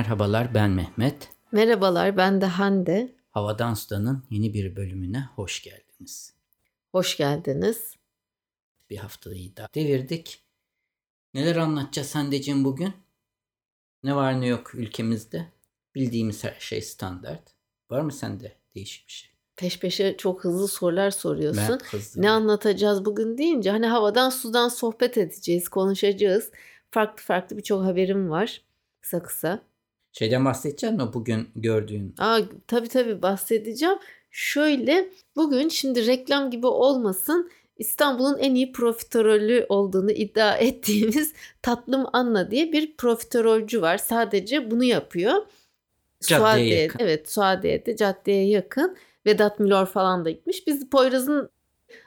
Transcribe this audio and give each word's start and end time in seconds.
Merhabalar 0.00 0.54
ben 0.54 0.70
Mehmet. 0.70 1.28
Merhabalar 1.52 2.16
ben 2.16 2.40
de 2.40 2.46
Hande. 2.46 3.14
Havadan 3.30 3.74
Sudan'ın 3.74 4.24
yeni 4.30 4.54
bir 4.54 4.76
bölümüne 4.76 5.28
hoş 5.36 5.62
geldiniz. 5.62 6.34
Hoş 6.92 7.16
geldiniz. 7.16 7.94
Bir 8.90 8.96
haftayı 8.96 9.56
da 9.56 9.68
devirdik. 9.74 10.42
Neler 11.34 11.56
anlatacağız 11.56 12.14
Hande'cim 12.14 12.64
bugün? 12.64 12.92
Ne 14.02 14.16
var 14.16 14.40
ne 14.40 14.46
yok 14.46 14.74
ülkemizde? 14.74 15.48
Bildiğimiz 15.94 16.44
her 16.44 16.56
şey 16.58 16.82
standart. 16.82 17.42
Var 17.90 18.00
mı 18.00 18.12
sende 18.12 18.56
değişik 18.74 19.06
bir 19.06 19.12
şey? 19.12 19.30
Peş 19.56 19.78
peşe 19.78 20.16
çok 20.16 20.44
hızlı 20.44 20.68
sorular 20.68 21.10
soruyorsun. 21.10 21.80
Ne 22.16 22.30
anlatacağız 22.30 23.04
bugün 23.04 23.38
deyince 23.38 23.70
hani 23.70 23.86
havadan 23.86 24.30
sudan 24.30 24.68
sohbet 24.68 25.18
edeceğiz, 25.18 25.68
konuşacağız. 25.68 26.50
Farklı 26.90 27.24
farklı 27.24 27.56
birçok 27.56 27.84
haberim 27.84 28.30
var. 28.30 28.62
Kısa 29.00 29.22
kısa. 29.22 29.69
Şeyden 30.12 30.44
bahsedecek 30.44 30.92
mi 30.92 31.12
bugün 31.12 31.48
gördüğün? 31.56 32.14
Aa, 32.18 32.40
tabii 32.66 32.88
tabii 32.88 33.22
bahsedeceğim. 33.22 33.98
Şöyle 34.30 35.08
bugün 35.36 35.68
şimdi 35.68 36.06
reklam 36.06 36.50
gibi 36.50 36.66
olmasın 36.66 37.50
İstanbul'un 37.76 38.38
en 38.38 38.54
iyi 38.54 38.72
profiterolü 38.72 39.66
olduğunu 39.68 40.10
iddia 40.10 40.56
ettiğimiz 40.56 41.32
Tatlım 41.62 42.06
Anna 42.12 42.50
diye 42.50 42.72
bir 42.72 42.96
profiterolcü 42.96 43.82
var. 43.82 43.98
Sadece 43.98 44.70
bunu 44.70 44.84
yapıyor. 44.84 45.34
Caddeye 46.20 46.40
Suadiye, 46.40 46.82
yakın. 46.82 46.98
Evet 46.98 47.32
Suadiye'de 47.32 47.96
caddeye 47.96 48.48
yakın. 48.48 48.96
Vedat 49.26 49.60
Milor 49.60 49.86
falan 49.86 50.24
da 50.24 50.30
gitmiş. 50.30 50.66
Biz 50.66 50.90
Poyraz'ın 50.90 51.50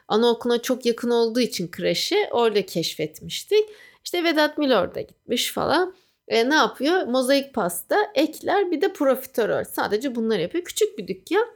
anaokuluna 0.08 0.62
çok 0.62 0.86
yakın 0.86 1.10
olduğu 1.10 1.40
için 1.40 1.70
kreşi 1.70 2.16
orada 2.30 2.66
keşfetmiştik. 2.66 3.68
İşte 4.04 4.24
Vedat 4.24 4.58
Milor 4.58 4.94
da 4.94 5.00
gitmiş 5.00 5.52
falan. 5.52 5.94
E, 6.28 6.50
ne 6.50 6.54
yapıyor? 6.54 7.06
Mozaik 7.06 7.54
pasta, 7.54 7.96
ekler 8.14 8.70
bir 8.70 8.80
de 8.80 8.92
profiterol. 8.92 9.64
Sadece 9.64 10.14
bunları 10.14 10.40
yapıyor. 10.42 10.64
Küçük 10.64 10.98
bir 10.98 11.08
dükkan. 11.08 11.46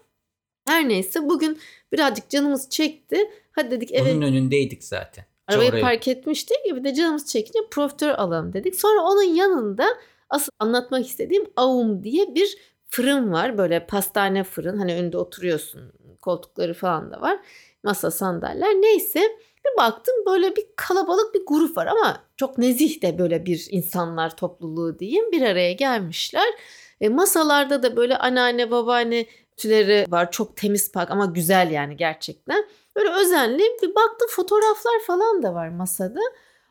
Her 0.66 0.88
neyse 0.88 1.28
bugün 1.28 1.58
birazcık 1.92 2.30
canımız 2.30 2.70
çekti. 2.70 3.30
Hadi 3.52 3.70
dedik 3.70 3.92
eve 3.94 4.12
Onun 4.12 4.22
önündeydik 4.22 4.84
zaten. 4.84 5.24
arabayı 5.46 5.70
Oraya- 5.70 5.80
park 5.80 6.08
etmiştik. 6.08 6.56
Bir 6.66 6.84
de 6.84 6.94
canımız 6.94 7.26
çekince 7.26 7.58
profiterol 7.70 8.14
alalım 8.18 8.52
dedik. 8.52 8.80
Sonra 8.80 9.00
onun 9.02 9.22
yanında 9.22 9.86
asıl 10.30 10.52
anlatmak 10.58 11.06
istediğim 11.06 11.44
Avum 11.56 12.04
diye 12.04 12.34
bir 12.34 12.58
fırın 12.88 13.32
var. 13.32 13.58
Böyle 13.58 13.86
pastane 13.86 14.44
fırın. 14.44 14.76
Hani 14.78 14.94
önünde 14.94 15.18
oturuyorsun. 15.18 15.92
Koltukları 16.22 16.74
falan 16.74 17.10
da 17.12 17.20
var. 17.20 17.38
Masa 17.84 18.10
sandalyeler. 18.10 18.68
Neyse 18.68 19.22
bir 19.72 19.82
baktım 19.82 20.14
böyle 20.26 20.56
bir 20.56 20.64
kalabalık 20.76 21.34
bir 21.34 21.42
grup 21.46 21.76
var 21.76 21.86
ama 21.86 22.22
çok 22.36 22.58
nezih 22.58 23.02
de 23.02 23.18
böyle 23.18 23.46
bir 23.46 23.66
insanlar 23.70 24.36
topluluğu 24.36 24.98
diyeyim. 24.98 25.32
Bir 25.32 25.42
araya 25.42 25.72
gelmişler. 25.72 26.48
E, 27.00 27.08
masalarda 27.08 27.82
da 27.82 27.96
böyle 27.96 28.16
anneanne 28.16 28.70
babaanne 28.70 29.26
tüleri 29.56 30.06
var. 30.08 30.30
Çok 30.30 30.56
temiz 30.56 30.92
pak 30.92 31.10
ama 31.10 31.26
güzel 31.26 31.70
yani 31.70 31.96
gerçekten. 31.96 32.64
Böyle 32.96 33.10
özenli 33.10 33.62
bir 33.82 33.94
baktım 33.94 34.28
fotoğraflar 34.30 35.00
falan 35.06 35.42
da 35.42 35.54
var 35.54 35.68
masada. 35.68 36.20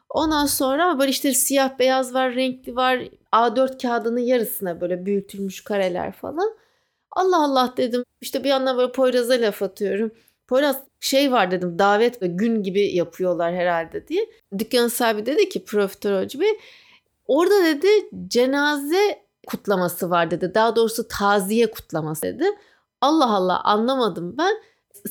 Ondan 0.10 0.46
sonra 0.46 1.00
böyle 1.00 1.12
işte 1.12 1.34
siyah 1.34 1.80
beyaz 1.80 2.14
var, 2.14 2.36
renkli 2.36 2.76
var. 2.76 3.00
A4 3.34 3.82
kağıdının 3.82 4.20
yarısına 4.20 4.82
böyle 4.82 5.06
büyütülmüş 5.06 5.64
kareler 5.64 6.12
falan. 6.12 6.58
Allah 7.12 7.44
Allah 7.44 7.74
dedim. 7.78 8.04
İşte 8.22 8.44
bir 8.44 8.50
yandan 8.50 8.78
böyle 8.78 8.92
Poyraz'a 8.92 9.34
laf 9.34 9.62
atıyorum. 9.64 10.12
Poyraz 10.48 10.84
şey 11.00 11.32
var 11.32 11.52
dedim 11.52 11.80
davet 11.80 12.22
ve 12.22 12.28
gün 12.28 12.64
gibi 12.64 12.96
yapıyorlar 12.96 13.56
herhalde 13.56 14.08
diye. 14.08 14.30
Dükkan 14.58 14.88
sahibi 14.88 15.26
dedi 15.26 15.50
ki 15.50 15.66
profiterolcü 15.66 16.40
bey 16.40 16.60
orada 17.26 17.66
dedi 17.66 17.88
cenaze 18.28 19.28
kutlaması 19.48 20.10
var 20.10 20.32
dedi. 20.32 20.52
Daha 20.56 20.76
doğrusu 20.76 21.08
taziye 21.08 21.72
kutlaması 21.72 22.22
dedi. 22.22 22.46
Allah 23.02 23.36
Allah 23.36 23.64
anlamadım 23.64 24.36
ben. 24.38 24.58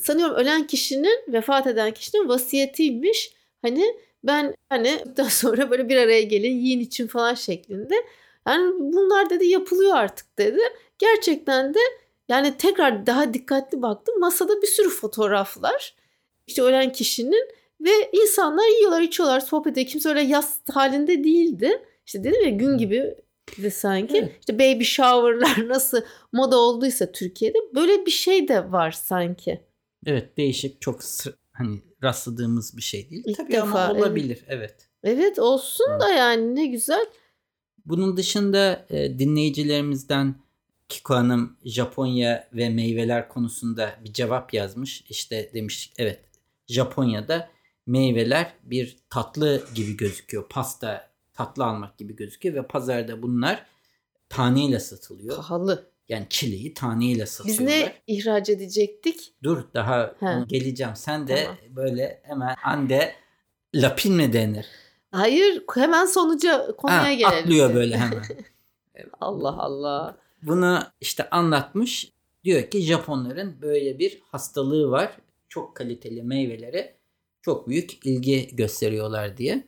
Sanıyorum 0.01 0.35
ölen 0.35 0.67
kişinin 0.67 1.33
vefat 1.33 1.67
eden 1.67 1.91
kişinin 1.91 2.29
vasiyetiymiş. 2.29 3.33
Hani 3.61 3.95
ben 4.23 4.55
hani 4.69 5.03
daha 5.17 5.29
sonra 5.29 5.69
böyle 5.71 5.89
bir 5.89 5.97
araya 5.97 6.21
gelin 6.21 6.55
yiyin 6.55 6.79
için 6.79 7.07
falan 7.07 7.33
şeklinde. 7.33 7.95
Yani 8.47 8.73
bunlar 8.79 9.29
dedi 9.29 9.45
yapılıyor 9.47 9.95
artık 9.95 10.37
dedi. 10.37 10.61
Gerçekten 10.99 11.73
de 11.73 11.79
yani 12.27 12.57
tekrar 12.57 13.07
daha 13.07 13.33
dikkatli 13.33 13.81
baktım. 13.81 14.19
Masada 14.19 14.61
bir 14.61 14.67
sürü 14.67 14.89
fotoğraflar. 14.89 15.95
İşte 16.47 16.61
ölen 16.61 16.91
kişinin 16.91 17.49
ve 17.81 17.91
insanlar 18.13 18.77
yiyorlar, 18.77 19.01
içiyorlar, 19.01 19.39
sohbet 19.39 19.71
ediyor. 19.71 19.87
Kimse 19.87 20.09
öyle 20.09 20.21
yas 20.21 20.59
halinde 20.71 21.23
değildi. 21.23 21.83
İşte 22.05 22.23
dedim 22.23 22.43
ya 22.43 22.49
gün 22.49 22.77
gibi 22.77 23.15
de 23.57 23.69
sanki. 23.69 24.17
Evet. 24.17 24.31
İşte 24.39 24.59
baby 24.59 24.83
shower'lar 24.83 25.67
nasıl 25.67 26.01
moda 26.33 26.57
olduysa 26.57 27.11
Türkiye'de 27.11 27.57
böyle 27.75 28.05
bir 28.05 28.11
şey 28.11 28.47
de 28.47 28.71
var 28.71 28.91
sanki. 28.91 29.61
Evet 30.05 30.37
değişik 30.37 30.81
çok 30.81 30.99
hani 31.51 31.81
rastladığımız 32.03 32.77
bir 32.77 32.81
şey 32.81 33.09
değil. 33.09 33.23
İlk 33.25 33.37
Tabii 33.37 33.51
defa, 33.51 33.63
ama 33.65 33.87
evet. 33.91 34.01
olabilir 34.01 34.45
evet. 34.47 34.75
Evet 35.03 35.39
olsun 35.39 35.87
da 35.99 36.13
yani 36.13 36.55
ne 36.55 36.65
güzel. 36.65 37.05
Bunun 37.85 38.17
dışında 38.17 38.85
e, 38.89 39.19
dinleyicilerimizden 39.19 40.35
Kiko 40.89 41.15
Hanım 41.15 41.57
Japonya 41.65 42.47
ve 42.53 42.69
meyveler 42.69 43.29
konusunda 43.29 43.95
bir 44.03 44.13
cevap 44.13 44.53
yazmış. 44.53 45.03
İşte 45.09 45.51
demiş 45.53 45.93
evet 45.97 46.19
Japonya'da 46.67 47.49
meyveler 47.85 48.53
bir 48.63 48.97
tatlı 49.09 49.63
gibi 49.75 49.97
gözüküyor. 49.97 50.49
Pasta 50.49 51.09
tatlı 51.33 51.65
almak 51.65 51.97
gibi 51.97 52.15
gözüküyor 52.15 52.55
ve 52.55 52.67
pazarda 52.67 53.21
bunlar 53.21 53.65
taneyle 54.29 54.79
satılıyor. 54.79 55.35
Pahalı. 55.35 55.89
Yani 56.09 56.25
çileği 56.29 56.73
taneyle 56.73 57.21
Biz 57.23 57.29
satıyorlar. 57.29 57.65
ne 57.67 57.93
ihraç 58.07 58.49
edecektik? 58.49 59.33
Dur 59.43 59.63
daha 59.73 60.15
onu 60.21 60.47
geleceğim. 60.47 60.93
Sen 60.95 61.27
de 61.27 61.43
Tamam. 61.43 61.57
böyle 61.75 62.21
hemen 62.23 62.55
ande 62.63 63.13
lapin 63.75 64.13
mi 64.13 64.33
denir? 64.33 64.65
Hayır 65.11 65.63
hemen 65.75 66.05
sonuca 66.05 66.75
konuya 66.77 67.03
Ha, 67.03 67.13
gelelim. 67.13 67.37
atlıyor 67.43 67.73
böyle 67.73 67.97
hemen. 67.97 68.23
Allah 69.21 69.57
Allah. 69.57 70.17
Bunu 70.43 70.83
işte 71.01 71.29
anlatmış. 71.29 72.11
Diyor 72.43 72.69
ki 72.69 72.81
Japonların 72.81 73.61
böyle 73.61 73.99
bir 73.99 74.21
hastalığı 74.31 74.91
var. 74.91 75.17
Çok 75.49 75.75
kaliteli 75.75 76.23
meyvelere 76.23 76.97
çok 77.41 77.67
büyük 77.67 78.05
ilgi 78.05 78.49
gösteriyorlar 78.55 79.37
diye. 79.37 79.67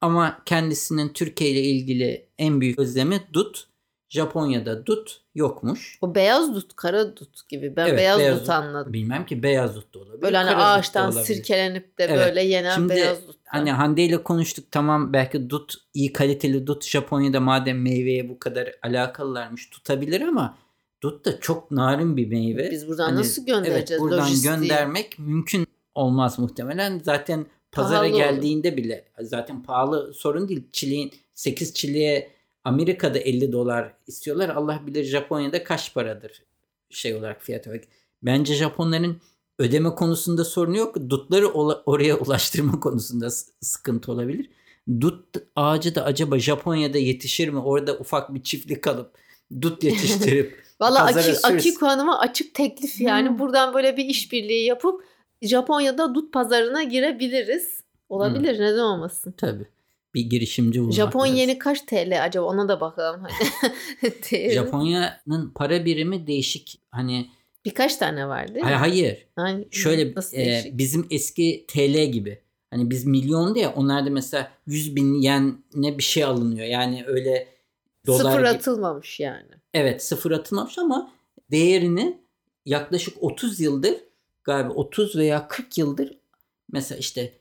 Ama 0.00 0.42
kendisinin 0.46 1.08
Türkiye 1.08 1.50
ile 1.50 1.62
ilgili 1.62 2.28
en 2.38 2.60
büyük 2.60 2.78
özlemi 2.78 3.20
dut. 3.32 3.68
Japonya'da 4.08 4.86
dut 4.86 5.20
yokmuş. 5.34 5.98
O 6.00 6.14
beyaz 6.14 6.54
dut, 6.54 6.76
kara 6.76 7.16
dut 7.16 7.48
gibi. 7.48 7.76
Ben 7.76 7.86
Evet, 7.86 7.98
beyaz, 7.98 8.18
beyaz 8.18 8.40
dut 8.40 8.50
anladım. 8.50 8.92
Bilmem 8.92 9.26
ki 9.26 9.42
beyaz 9.42 9.76
dut 9.76 9.94
da 9.94 9.98
olabilir. 9.98 10.22
Böyle 10.22 10.36
hani 10.36 10.50
kara 10.50 10.64
ağaçtan 10.64 11.10
sirkelenip 11.10 11.98
de 11.98 12.04
Evet. 12.04 12.18
böyle 12.26 12.42
yenen 12.42 12.74
Şimdi 12.74 12.94
beyaz 12.94 13.28
dut. 13.28 13.36
Hani 13.44 13.72
Hande 13.72 14.04
ile 14.04 14.22
konuştuk 14.22 14.64
tamam 14.70 15.12
belki 15.12 15.50
dut 15.50 15.74
iyi 15.94 16.12
kaliteli 16.12 16.66
dut 16.66 16.84
Japonya'da 16.84 17.40
madem 17.40 17.82
meyveye 17.82 18.28
bu 18.28 18.38
kadar 18.38 18.74
alakalılarmış 18.82 19.70
tutabilir 19.70 20.20
ama 20.20 20.58
dut 21.02 21.24
da 21.24 21.40
çok 21.40 21.70
narin 21.70 22.16
bir 22.16 22.26
meyve. 22.28 22.70
Biz 22.70 22.88
buradan 22.88 23.04
Hani, 23.04 23.18
nasıl 23.18 23.46
göndereceğiz? 23.46 23.90
Evet 23.90 24.00
buradan 24.00 24.18
lojistiği? 24.26 24.54
göndermek 24.54 25.18
mümkün 25.18 25.66
olmaz 25.94 26.38
muhtemelen. 26.38 27.00
Zaten 27.04 27.46
pazara 27.72 27.98
Pahalı 27.98 28.08
olur. 28.10 28.18
geldiğinde 28.18 28.76
bile 28.76 29.04
zaten 29.20 29.62
pahalı 29.62 30.14
sorun 30.14 30.48
değil. 30.48 30.64
Çileğin 30.72 31.12
8 31.34 31.74
çileğe 31.74 32.37
Amerika'da 32.68 33.18
50 33.18 33.52
dolar 33.52 33.94
istiyorlar. 34.06 34.48
Allah 34.48 34.82
bilir 34.86 35.04
Japonya'da 35.04 35.64
kaç 35.64 35.94
paradır 35.94 36.42
şey 36.90 37.14
olarak 37.14 37.42
fiyat 37.42 37.66
olarak. 37.66 37.84
Bence 38.22 38.54
Japonların 38.54 39.20
ödeme 39.58 39.94
konusunda 39.94 40.44
sorunu 40.44 40.76
yok. 40.76 40.96
Dutları 41.08 41.48
oraya 41.86 42.16
ulaştırma 42.18 42.80
konusunda 42.80 43.30
sıkıntı 43.60 44.12
olabilir. 44.12 44.50
Dut 45.00 45.36
ağacı 45.56 45.94
da 45.94 46.04
acaba 46.04 46.38
Japonya'da 46.38 46.98
yetişir 46.98 47.48
mi? 47.48 47.58
Orada 47.58 47.98
ufak 47.98 48.34
bir 48.34 48.42
çiftlik 48.42 48.86
alıp 48.86 49.10
dut 49.60 49.84
yetiştirip 49.88 50.68
Valla 50.80 51.04
Aki. 51.04 51.34
Akiko 51.42 51.86
Hanım'a 51.86 52.18
açık 52.18 52.54
teklif 52.54 53.00
yani. 53.00 53.28
Hmm. 53.28 53.38
Buradan 53.38 53.74
böyle 53.74 53.96
bir 53.96 54.04
işbirliği 54.04 54.64
yapıp 54.64 55.04
Japonya'da 55.42 56.14
dut 56.14 56.32
pazarına 56.32 56.82
girebiliriz. 56.82 57.82
Olabilir 58.08 58.60
neden 58.60 58.78
olmasın. 58.78 59.34
tabii 59.36 59.66
bir 60.18 60.30
girişimci 60.30 60.80
bulmak 60.80 60.94
Japon 60.94 61.20
lazım. 61.20 61.36
yeni 61.36 61.58
kaç 61.58 61.80
TL 61.80 62.24
acaba 62.24 62.46
ona 62.46 62.68
da 62.68 62.80
bakalım. 62.80 63.22
Japonya'nın 64.50 65.50
para 65.54 65.84
birimi 65.84 66.26
değişik. 66.26 66.80
Hani 66.90 67.30
Birkaç 67.64 67.96
tane 67.96 68.28
var 68.28 68.54
değil 68.54 68.64
mi? 68.66 68.70
hayır, 68.72 69.26
hayır. 69.36 69.66
Şöyle 69.70 70.14
nasıl 70.14 70.36
e, 70.36 70.44
değişik? 70.44 70.78
bizim 70.78 71.06
eski 71.10 71.64
TL 71.68 72.04
gibi. 72.12 72.40
Hani 72.70 72.90
biz 72.90 73.04
milyondu 73.06 73.58
ya 73.58 73.72
onlarda 73.74 74.10
mesela 74.10 74.50
100 74.66 74.96
bin 74.96 75.14
yen 75.14 75.58
ne 75.74 75.98
bir 75.98 76.02
şey 76.02 76.24
alınıyor. 76.24 76.66
Yani 76.66 77.04
öyle 77.06 77.48
dolar 78.06 78.18
Sıfır 78.18 78.38
gibi- 78.38 78.48
atılmamış 78.48 79.20
yani. 79.20 79.48
Evet 79.74 80.04
sıfır 80.04 80.30
atılmamış 80.30 80.78
ama 80.78 81.12
değerini 81.50 82.18
yaklaşık 82.66 83.22
30 83.22 83.60
yıldır 83.60 83.94
galiba 84.44 84.72
30 84.72 85.16
veya 85.16 85.48
40 85.48 85.78
yıldır 85.78 86.18
mesela 86.72 86.98
işte 86.98 87.32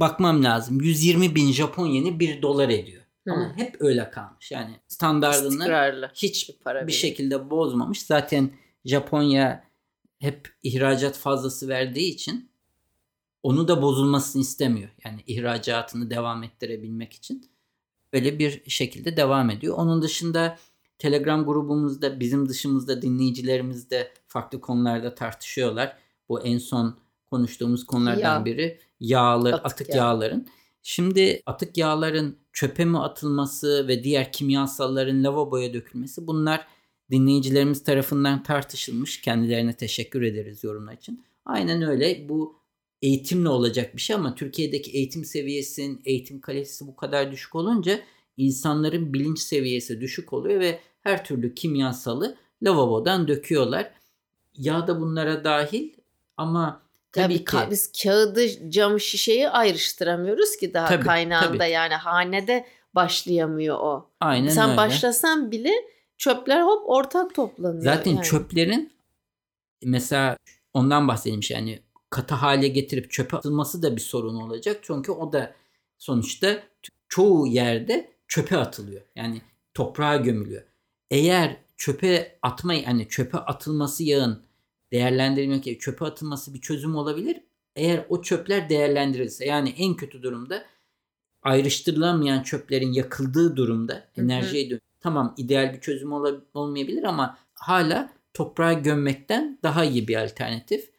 bakmam 0.00 0.44
lazım 0.44 0.80
120 0.80 1.34
bin 1.34 1.52
Japon 1.52 1.86
yeni 1.86 2.20
1 2.20 2.42
dolar 2.42 2.68
ediyor. 2.68 3.02
Ama 3.28 3.56
hep 3.56 3.76
öyle 3.80 4.10
kalmış. 4.10 4.50
Yani 4.52 4.80
standartını 4.88 6.10
hiç 6.14 6.48
bir 6.48 6.54
para 6.54 6.86
bir 6.86 6.92
şekilde 6.92 7.50
bozmamış. 7.50 8.02
Zaten 8.02 8.50
Japonya 8.84 9.64
hep 10.18 10.54
ihracat 10.62 11.16
fazlası 11.16 11.68
verdiği 11.68 12.14
için 12.14 12.50
onu 13.42 13.68
da 13.68 13.82
bozulmasını 13.82 14.42
istemiyor. 14.42 14.90
Yani 15.04 15.20
ihracatını 15.26 16.10
devam 16.10 16.42
ettirebilmek 16.42 17.12
için 17.12 17.50
böyle 18.12 18.38
bir 18.38 18.70
şekilde 18.70 19.16
devam 19.16 19.50
ediyor. 19.50 19.76
Onun 19.76 20.02
dışında 20.02 20.58
Telegram 20.98 21.44
grubumuzda 21.44 22.20
bizim 22.20 22.48
dışımızda 22.48 23.02
dinleyicilerimiz 23.02 23.90
de 23.90 24.12
farklı 24.26 24.60
konularda 24.60 25.14
tartışıyorlar. 25.14 25.96
Bu 26.28 26.40
en 26.40 26.58
son 26.58 26.98
konuştuğumuz 27.34 27.86
konulardan 27.86 28.38
Yağ. 28.38 28.44
biri 28.44 28.78
yağlı 29.00 29.54
Atık 29.54 29.66
atık, 29.66 29.88
yağ. 29.88 29.96
yağların. 29.96 30.46
Şimdi 30.82 31.42
atık 31.46 31.76
yağların 31.76 32.36
çöpe 32.52 32.84
mi 32.84 32.98
atılması 32.98 33.88
ve 33.88 34.04
diğer 34.04 34.32
kimyasalların 34.32 35.24
lavaboya 35.24 35.74
dökülmesi 35.74 36.26
bunlar 36.26 36.66
dinleyicilerimiz 37.10 37.84
tarafından 37.84 38.42
tartışılmış. 38.42 39.20
Kendilerine 39.20 39.76
teşekkür 39.76 40.22
ederiz 40.22 40.64
yorumlar 40.64 40.92
için. 40.92 41.24
Aynen 41.44 41.82
öyle. 41.82 42.28
Bu 42.28 42.56
eğitimle 43.02 43.48
olacak 43.48 43.96
bir 43.96 44.00
şey 44.00 44.16
ama 44.16 44.34
Türkiye'deki 44.34 44.90
eğitim 44.90 45.24
seviyesinin 45.24 46.00
eğitim 46.04 46.40
kalitesi 46.40 46.86
bu 46.86 46.96
kadar 46.96 47.32
düşük 47.32 47.54
olunca 47.54 48.00
insanların 48.36 49.12
bilinç 49.14 49.38
seviyesi 49.38 50.00
düşük 50.00 50.32
oluyor 50.32 50.60
ve 50.60 50.80
her 51.00 51.24
türlü 51.24 51.54
kimyasalı 51.54 52.36
lavabodan 52.62 53.28
döküyorlar. 53.28 53.90
Yağ 54.56 54.86
da 54.86 55.00
bunlara 55.00 55.44
dahil 55.44 55.92
ama 56.36 56.83
tabii 57.14 57.34
Tabii 57.34 57.44
ki 57.44 57.56
ka- 57.56 57.70
biz 57.70 57.92
kağıdı, 58.02 58.70
cam 58.70 59.00
şişeyi 59.00 59.48
ayrıştıramıyoruz 59.48 60.56
ki 60.56 60.74
daha 60.74 60.88
Tabii, 60.88 61.04
kaynağında 61.04 61.58
tabii. 61.58 61.70
yani 61.70 61.94
hanede 61.94 62.66
başlayamıyor 62.94 63.78
o. 63.78 64.10
aynen 64.20 64.48
Sen 64.48 64.68
öyle. 64.68 64.76
başlasan 64.76 65.50
bile 65.50 65.72
çöpler 66.18 66.62
hop 66.62 66.82
ortak 66.90 67.34
toplanıyor. 67.34 67.82
Zaten 67.84 68.10
yani. 68.10 68.22
çöplerin 68.24 68.92
mesela 69.84 70.36
ondan 70.74 71.08
bahsedeyim 71.08 71.40
yani 71.48 71.82
katı 72.10 72.34
hale 72.34 72.68
getirip 72.68 73.10
çöpe 73.10 73.36
atılması 73.36 73.82
da 73.82 73.96
bir 73.96 74.00
sorun 74.00 74.34
olacak. 74.34 74.78
Çünkü 74.82 75.12
o 75.12 75.32
da 75.32 75.54
sonuçta 75.98 76.62
çoğu 77.08 77.46
yerde 77.46 78.10
çöpe 78.28 78.56
atılıyor. 78.56 79.02
Yani 79.16 79.42
toprağa 79.74 80.16
gömülüyor. 80.16 80.62
Eğer 81.10 81.56
çöpe 81.76 82.38
atmayı 82.42 82.84
hani 82.84 83.08
çöpe 83.08 83.38
atılması 83.38 84.04
yağın 84.04 84.42
değerlendirilmek 84.94 85.66
yerine 85.66 85.80
çöpe 85.80 86.04
atılması 86.04 86.54
bir 86.54 86.60
çözüm 86.60 86.96
olabilir. 86.96 87.40
Eğer 87.76 88.06
o 88.08 88.22
çöpler 88.22 88.68
değerlendirilse 88.68 89.44
yani 89.44 89.74
en 89.78 89.94
kötü 89.94 90.22
durumda 90.22 90.64
ayrıştırılamayan 91.42 92.42
çöplerin 92.42 92.92
yakıldığı 92.92 93.56
durumda 93.56 94.08
enerjiye 94.16 94.70
dön. 94.70 94.80
Tamam 95.00 95.34
ideal 95.36 95.74
bir 95.74 95.80
çözüm 95.80 96.12
ola- 96.12 96.40
olmayabilir 96.54 97.02
ama 97.02 97.38
hala 97.54 98.12
toprağa 98.34 98.72
gömmekten 98.72 99.58
daha 99.62 99.84
iyi 99.84 100.08
bir 100.08 100.16
alternatif. 100.24 100.90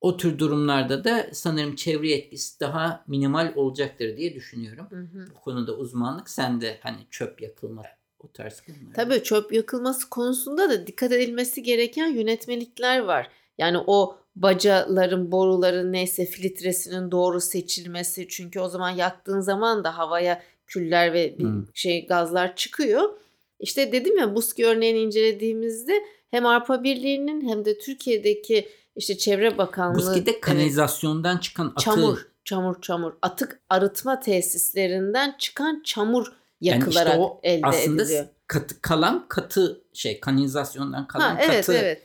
O 0.00 0.16
tür 0.16 0.38
durumlarda 0.38 1.04
da 1.04 1.26
sanırım 1.32 1.76
çevre 1.76 2.12
etkisi 2.12 2.60
daha 2.60 3.04
minimal 3.06 3.52
olacaktır 3.56 4.16
diye 4.16 4.34
düşünüyorum. 4.34 4.86
Hı 4.90 5.00
hı. 5.00 5.26
Bu 5.30 5.40
konuda 5.40 5.76
uzmanlık 5.76 6.30
sende 6.30 6.78
hani 6.82 6.98
çöp 7.10 7.42
yakılma 7.42 7.82
o 8.30 8.32
tarz 8.32 8.60
konular. 8.60 8.94
Tabii 8.94 9.22
çöp 9.22 9.52
yakılması 9.52 10.10
konusunda 10.10 10.70
da 10.70 10.86
dikkat 10.86 11.12
edilmesi 11.12 11.62
gereken 11.62 12.06
yönetmelikler 12.06 12.98
var. 12.98 13.30
Yani 13.58 13.78
o 13.86 14.18
bacaların, 14.36 15.32
boruların 15.32 15.92
neyse 15.92 16.26
filtresinin 16.26 17.10
doğru 17.10 17.40
seçilmesi. 17.40 18.28
Çünkü 18.28 18.60
o 18.60 18.68
zaman 18.68 18.90
yaktığın 18.90 19.40
zaman 19.40 19.84
da 19.84 19.98
havaya 19.98 20.42
küller 20.66 21.12
ve 21.12 21.38
bir 21.38 21.44
Hı. 21.44 21.64
şey 21.74 22.06
gazlar 22.06 22.56
çıkıyor. 22.56 23.08
İşte 23.60 23.92
dedim 23.92 24.18
ya 24.18 24.34
Buski 24.34 24.66
örneğini 24.66 24.98
incelediğimizde 24.98 26.02
hem 26.30 26.46
Avrupa 26.46 26.82
Birliği'nin 26.82 27.48
hem 27.48 27.64
de 27.64 27.78
Türkiye'deki 27.78 28.68
işte 28.96 29.18
Çevre 29.18 29.58
Bakanlığı 29.58 29.98
Buski'de 29.98 30.30
Evet, 30.30 30.40
kanalizasyondan 30.40 31.38
çıkan 31.38 31.66
atı 31.66 31.84
çamur, 31.84 32.26
çamur, 32.44 32.80
çamur. 32.80 33.12
Atık 33.22 33.60
arıtma 33.70 34.20
tesislerinden 34.20 35.34
çıkan 35.38 35.82
çamur 35.84 36.32
yani 36.60 36.80
yakılarak 36.80 37.12
işte 37.12 37.18
o 37.22 37.40
elde 37.42 37.66
aslında 37.66 38.02
ediliyor. 38.02 38.26
katı 38.46 38.80
kalan 38.80 39.26
katı 39.28 39.84
şey 39.92 40.20
kanalizasyondan 40.20 41.06
kalan 41.06 41.34
Ha, 41.34 41.38
evet 41.40 41.66
katı 41.66 41.72
evet. 41.72 42.02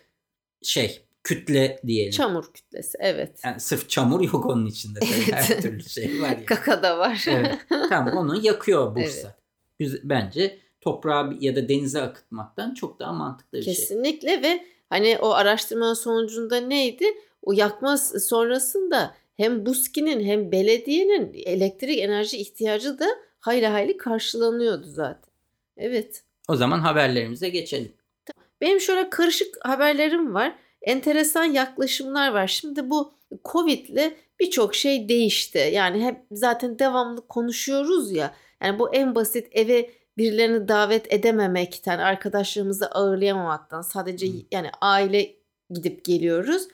şey 0.62 1.06
kütle 1.24 1.80
diyelim. 1.88 2.12
Çamur 2.12 2.54
kütlesi 2.54 2.98
evet. 3.02 3.40
Yani 3.46 3.60
sırf 3.60 3.90
çamur 3.90 4.22
yok 4.22 4.46
onun 4.46 4.66
içinde. 4.66 5.00
Evet. 5.04 5.34
Her 5.34 5.62
türlü 5.62 5.84
şey 5.84 6.22
var 6.22 6.30
ya. 6.30 6.46
Kaka 6.46 6.84
da 6.84 6.98
var. 6.98 7.26
Evet. 7.28 7.58
Tamam 7.90 8.18
onu 8.18 8.46
yakıyor 8.46 8.96
Bursa. 8.96 9.36
Evet. 9.80 10.00
Bence 10.04 10.60
toprağa 10.82 11.34
ya 11.40 11.56
da 11.56 11.70
denize 11.70 12.02
akıtmaktan 12.02 12.74
çok 12.74 13.00
daha 13.00 13.14
mantıklı 13.14 13.58
bir 13.58 13.64
şey. 13.64 13.74
Kesinlikle 13.74 14.42
ve 14.42 14.66
hani 14.90 15.18
o 15.22 15.30
araştırmanın 15.30 15.94
sonucunda 15.94 16.58
neydi? 16.58 17.06
O 17.42 17.52
yakma 17.54 17.98
sonrasında 17.98 19.16
hem 19.38 19.66
Buski'nin 19.66 20.24
hem 20.24 20.52
belediyenin 20.52 21.34
elektrik 21.34 22.00
enerji 22.00 22.38
ihtiyacı 22.38 23.00
da 23.00 23.08
hayli 23.42 23.68
hayli 23.68 23.98
karşılanıyordu 23.98 24.86
zaten. 24.86 25.34
Evet. 25.78 26.24
O 26.50 26.56
zaman 26.56 26.80
haberlerimize 26.80 27.50
geçelim. 27.50 27.94
Benim 28.62 28.80
şöyle 28.80 29.10
karışık 29.10 29.66
haberlerim 29.66 30.34
var. 30.34 30.56
Enteresan 30.82 31.44
yaklaşımlar 31.46 32.34
var. 32.34 32.48
Şimdi 32.48 32.90
bu 32.90 33.14
Covid'le 33.46 34.14
birçok 34.40 34.76
şey 34.76 35.10
değişti. 35.10 35.70
Yani 35.74 36.06
hep 36.06 36.18
zaten 36.32 36.80
devamlı 36.80 37.28
konuşuyoruz 37.28 38.12
ya. 38.12 38.34
Yani 38.64 38.80
bu 38.80 38.96
en 38.96 39.16
basit 39.16 39.48
eve 39.52 39.90
birilerini 40.18 40.68
davet 40.68 41.14
edememekten, 41.14 42.00
arkadaşlarımızı 42.00 42.88
ağırlayamamaktan 42.88 43.82
sadece 43.82 44.28
yani 44.52 44.70
aile 44.82 45.36
gidip 45.70 46.06
geliyoruz. 46.06 46.68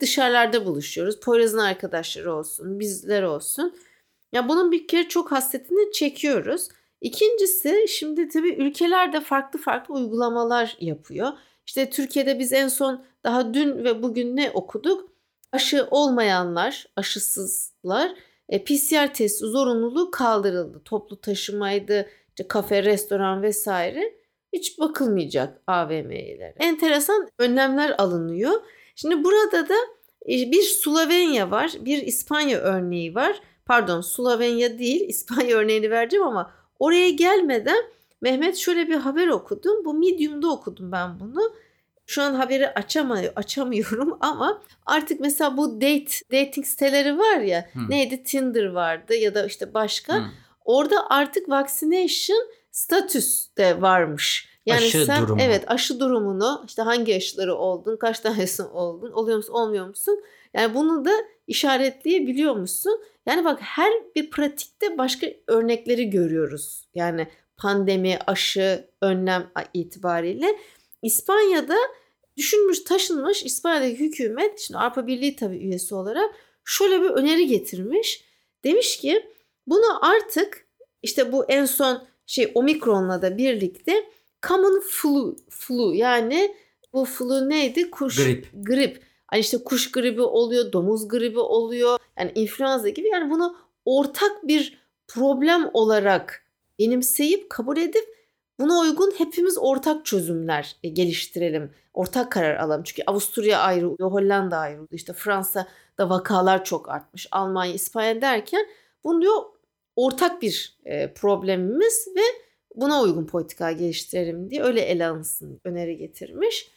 Dışarılarda 0.00 0.66
buluşuyoruz. 0.66 1.20
Poyraz'ın 1.20 1.58
arkadaşları 1.58 2.34
olsun, 2.34 2.80
bizler 2.80 3.22
olsun. 3.22 3.76
Ya 4.32 4.48
bunun 4.48 4.72
bir 4.72 4.86
kere 4.86 5.08
çok 5.08 5.32
hasretini 5.32 5.92
çekiyoruz. 5.92 6.68
İkincisi 7.00 7.84
şimdi 7.88 8.28
tabii 8.28 8.54
ülkeler 8.54 9.12
de 9.12 9.20
farklı 9.20 9.58
farklı 9.58 9.94
uygulamalar 9.94 10.76
yapıyor. 10.80 11.28
İşte 11.66 11.90
Türkiye'de 11.90 12.38
biz 12.38 12.52
en 12.52 12.68
son 12.68 13.04
daha 13.24 13.54
dün 13.54 13.84
ve 13.84 14.02
bugün 14.02 14.36
ne 14.36 14.50
okuduk? 14.50 15.10
Aşı 15.52 15.88
olmayanlar, 15.90 16.86
aşısızlar 16.96 18.14
e, 18.48 18.64
PCR 18.64 19.14
testi 19.14 19.46
zorunluluğu 19.46 20.10
kaldırıldı. 20.10 20.82
Toplu 20.84 21.20
taşımaydı, 21.20 22.08
işte 22.28 22.48
kafe, 22.48 22.82
restoran 22.82 23.42
vesaire 23.42 24.14
hiç 24.52 24.78
bakılmayacak 24.78 25.62
AVM'lere. 25.66 26.54
Enteresan 26.58 27.28
önlemler 27.38 27.94
alınıyor. 27.98 28.52
Şimdi 28.96 29.24
burada 29.24 29.68
da 29.68 29.74
e, 30.28 30.52
bir 30.52 30.62
Slovenya 30.62 31.50
var, 31.50 31.72
bir 31.80 32.02
İspanya 32.02 32.58
örneği 32.58 33.14
var. 33.14 33.40
Pardon 33.68 34.00
Slovenya 34.00 34.78
değil 34.78 35.00
İspanya 35.08 35.56
örneğini 35.56 35.90
vereceğim 35.90 36.26
ama 36.26 36.50
oraya 36.78 37.10
gelmeden 37.10 37.84
Mehmet 38.20 38.56
şöyle 38.56 38.88
bir 38.88 38.94
haber 38.96 39.28
okudum. 39.28 39.84
Bu 39.84 39.94
Medium'da 39.94 40.52
okudum 40.52 40.92
ben 40.92 41.20
bunu. 41.20 41.52
Şu 42.06 42.22
an 42.22 42.34
haberi 42.34 42.68
açamıyor, 42.68 43.32
açamıyorum 43.36 44.16
ama 44.20 44.62
artık 44.86 45.20
mesela 45.20 45.56
bu 45.56 45.80
date 45.80 46.12
dating 46.32 46.66
siteleri 46.66 47.18
var 47.18 47.38
ya 47.38 47.68
Hı. 47.72 47.90
neydi 47.90 48.22
Tinder 48.22 48.66
vardı 48.66 49.14
ya 49.14 49.34
da 49.34 49.46
işte 49.46 49.74
başka. 49.74 50.14
Hı. 50.16 50.24
Orada 50.64 51.10
artık 51.10 51.48
vaccination 51.48 52.48
statüs 52.70 53.56
de 53.58 53.82
varmış. 53.82 54.48
Yani 54.66 54.78
Aşı 54.78 55.04
sen 55.04 55.22
durumu. 55.22 55.42
evet 55.42 55.64
aşı 55.66 56.00
durumunu 56.00 56.64
işte 56.66 56.82
hangi 56.82 57.16
aşıları 57.16 57.54
oldun, 57.54 57.96
kaç 57.96 58.20
tanesi 58.20 58.62
oldun, 58.62 59.12
oluyor 59.12 59.36
musun, 59.36 59.52
olmuyor 59.52 59.88
musun? 59.88 60.24
Yani 60.54 60.74
bunu 60.74 61.04
da 61.04 61.10
işaretleyebiliyor 61.46 62.56
musun? 62.56 63.00
Yani 63.28 63.44
bak 63.44 63.58
her 63.60 63.92
bir 64.14 64.30
pratikte 64.30 64.98
başka 64.98 65.26
örnekleri 65.46 66.10
görüyoruz. 66.10 66.88
Yani 66.94 67.28
pandemi, 67.56 68.18
aşı, 68.26 68.88
önlem 69.02 69.50
itibariyle. 69.74 70.58
İspanya'da 71.02 71.76
düşünmüş, 72.36 72.84
taşınmış 72.84 73.42
İspanya'daki 73.42 73.98
hükümet, 73.98 74.58
şimdi 74.58 74.78
Avrupa 74.78 75.06
Birliği 75.06 75.36
tabii 75.36 75.56
üyesi 75.56 75.94
olarak 75.94 76.34
şöyle 76.64 77.02
bir 77.02 77.10
öneri 77.10 77.46
getirmiş. 77.46 78.24
Demiş 78.64 78.96
ki 78.96 79.26
bunu 79.66 80.06
artık 80.06 80.66
işte 81.02 81.32
bu 81.32 81.44
en 81.44 81.64
son 81.64 82.06
şey 82.26 82.52
omikronla 82.54 83.22
da 83.22 83.38
birlikte 83.38 84.10
common 84.46 84.80
flu, 84.80 85.36
flu 85.50 85.94
yani 85.94 86.56
bu 86.92 87.04
flu 87.04 87.48
neydi? 87.48 87.90
Kuş 87.90 88.16
Grip. 88.16 88.48
grip. 88.52 89.07
Hani 89.28 89.40
işte 89.40 89.64
kuş 89.64 89.90
gribi 89.90 90.22
oluyor, 90.22 90.72
domuz 90.72 91.08
gribi 91.08 91.38
oluyor. 91.38 91.98
Yani 92.18 92.32
influenza 92.34 92.88
gibi 92.88 93.08
yani 93.08 93.30
bunu 93.30 93.56
ortak 93.84 94.48
bir 94.48 94.78
problem 95.08 95.70
olarak 95.72 96.44
benimseyip 96.78 97.50
kabul 97.50 97.76
edip 97.76 98.04
buna 98.60 98.80
uygun 98.80 99.12
hepimiz 99.18 99.58
ortak 99.58 100.06
çözümler 100.06 100.76
e, 100.82 100.88
geliştirelim. 100.88 101.70
Ortak 101.94 102.32
karar 102.32 102.56
alalım. 102.56 102.82
Çünkü 102.82 103.02
Avusturya 103.06 103.58
ayrıldı, 103.58 104.04
Hollanda 104.04 104.58
ayrıldı. 104.58 104.94
İşte 104.94 105.12
Fransa'da 105.12 106.10
vakalar 106.10 106.64
çok 106.64 106.88
artmış. 106.88 107.28
Almanya, 107.30 107.72
İspanya 107.72 108.22
derken 108.22 108.66
bunu 109.04 109.22
diyor 109.22 109.42
ortak 109.96 110.42
bir 110.42 110.78
e, 110.84 111.12
problemimiz 111.12 112.08
ve 112.16 112.22
buna 112.74 113.02
uygun 113.02 113.26
politika 113.26 113.72
geliştirelim 113.72 114.50
diye 114.50 114.62
öyle 114.62 114.80
ele 114.80 115.06
alınsın 115.06 115.60
öneri 115.64 115.96
getirmiş. 115.96 116.70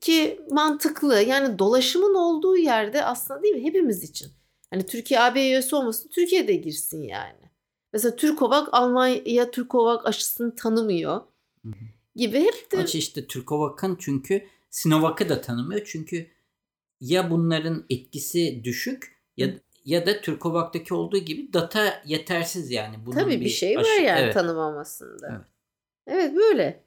Ki 0.00 0.40
mantıklı 0.50 1.22
yani 1.22 1.58
dolaşımın 1.58 2.14
olduğu 2.14 2.56
yerde 2.56 3.04
aslında 3.04 3.42
değil 3.42 3.54
mi 3.54 3.64
hepimiz 3.64 4.04
için. 4.04 4.28
Hani 4.70 4.86
Türkiye 4.86 5.20
AB 5.20 5.40
üyesi 5.40 5.76
olmasın 5.76 6.08
Türkiye'de 6.08 6.54
girsin 6.54 7.02
yani. 7.02 7.50
Mesela 7.92 8.16
Türkovak 8.16 8.68
Almanya 8.72 9.50
Türkovak 9.50 10.06
aşısını 10.06 10.54
tanımıyor 10.56 11.20
gibi 12.16 12.40
hep 12.40 12.72
de... 12.72 12.78
Aç 12.78 12.94
işte 12.94 13.26
Türkovak'ın 13.26 13.96
çünkü 14.00 14.46
Sinovac'ı 14.70 15.28
da 15.28 15.40
tanımıyor. 15.40 15.82
Çünkü 15.84 16.26
ya 17.00 17.30
bunların 17.30 17.84
etkisi 17.90 18.64
düşük 18.64 19.20
ya 19.36 19.48
ya 19.84 20.06
da 20.06 20.20
Türkovak'taki 20.20 20.94
olduğu 20.94 21.18
gibi 21.18 21.52
data 21.52 22.02
yetersiz 22.06 22.70
yani. 22.70 22.96
Bunun 23.06 23.16
Tabii 23.16 23.40
bir, 23.40 23.44
bir 23.44 23.50
şey 23.50 23.76
var 23.76 24.00
yani 24.02 24.20
evet. 24.20 24.34
tanımamasında. 24.34 25.28
Evet. 25.30 25.46
evet 26.06 26.36
böyle. 26.36 26.84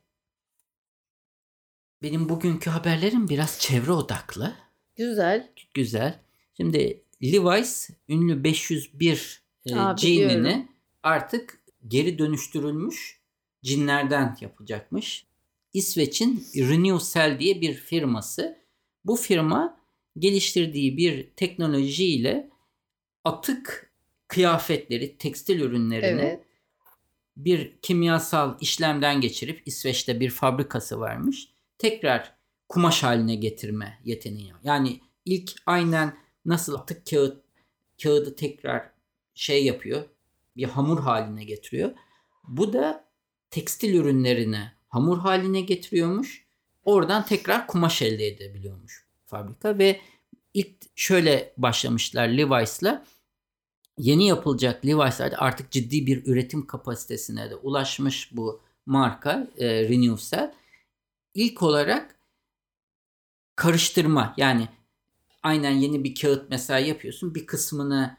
Benim 2.01 2.29
bugünkü 2.29 2.69
haberlerim 2.69 3.29
biraz 3.29 3.59
çevre 3.59 3.91
odaklı. 3.91 4.55
Güzel. 4.95 5.51
Güzel. 5.73 6.19
Şimdi 6.57 7.01
Levi's 7.23 7.89
ünlü 8.09 8.43
501 8.43 9.41
e, 9.65 9.75
Aa, 9.75 9.95
cinini 9.95 10.67
artık 11.03 11.59
geri 11.87 12.19
dönüştürülmüş 12.19 13.19
cinlerden 13.63 14.37
yapacakmış. 14.41 15.25
İsveç'in 15.73 16.47
Renewcell 16.55 17.39
diye 17.39 17.61
bir 17.61 17.73
firması. 17.73 18.57
Bu 19.05 19.15
firma 19.15 19.77
geliştirdiği 20.19 20.97
bir 20.97 21.29
teknolojiyle 21.35 22.49
atık 23.23 23.91
kıyafetleri, 24.27 25.17
tekstil 25.17 25.59
ürünlerini 25.59 26.21
evet. 26.21 26.43
bir 27.37 27.73
kimyasal 27.81 28.57
işlemden 28.61 29.21
geçirip 29.21 29.61
İsveç'te 29.65 30.19
bir 30.19 30.29
fabrikası 30.29 30.99
varmış. 30.99 31.47
Tekrar 31.77 32.35
kumaş 32.69 33.03
haline 33.03 33.35
getirme 33.35 33.99
yeteneği. 34.03 34.53
Yani 34.63 34.99
ilk 35.25 35.51
aynen 35.65 36.17
nasıl 36.45 36.75
atık 36.75 37.07
kağıt 37.09 37.43
kağıdı 38.03 38.35
tekrar 38.35 38.91
şey 39.35 39.65
yapıyor. 39.65 40.03
Bir 40.57 40.63
hamur 40.63 40.99
haline 40.99 41.43
getiriyor. 41.43 41.91
Bu 42.47 42.73
da 42.73 43.05
tekstil 43.49 43.93
ürünlerini 43.93 44.71
hamur 44.87 45.17
haline 45.17 45.61
getiriyormuş. 45.61 46.45
Oradan 46.83 47.25
tekrar 47.25 47.67
kumaş 47.67 48.01
elde 48.01 48.27
edebiliyormuş 48.27 49.05
fabrika 49.25 49.77
ve 49.77 50.01
ilk 50.53 50.75
şöyle 50.95 51.53
başlamışlar 51.57 52.27
Levi's'la 52.27 53.05
yeni 53.97 54.27
yapılacak 54.27 54.85
Levi's'larda 54.85 55.37
artık 55.37 55.71
ciddi 55.71 56.07
bir 56.07 56.25
üretim 56.25 56.67
kapasitesine 56.67 57.49
de 57.49 57.55
ulaşmış 57.55 58.29
bu 58.31 58.61
marka 58.85 59.47
e, 59.57 59.89
Renewcell. 59.89 60.53
İlk 61.35 61.63
olarak 61.63 62.19
karıştırma 63.55 64.33
yani 64.37 64.67
aynen 65.43 65.71
yeni 65.71 66.03
bir 66.03 66.15
kağıt 66.15 66.49
mesela 66.49 66.79
yapıyorsun 66.79 67.35
bir 67.35 67.45
kısmını 67.45 68.17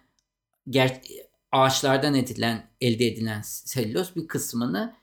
ger- 0.69 1.27
ağaçlardan 1.53 2.15
edilen 2.15 2.71
elde 2.81 3.07
edilen 3.07 3.43
selüloz 3.43 4.17
bir 4.17 4.29
kısmını 4.29 4.97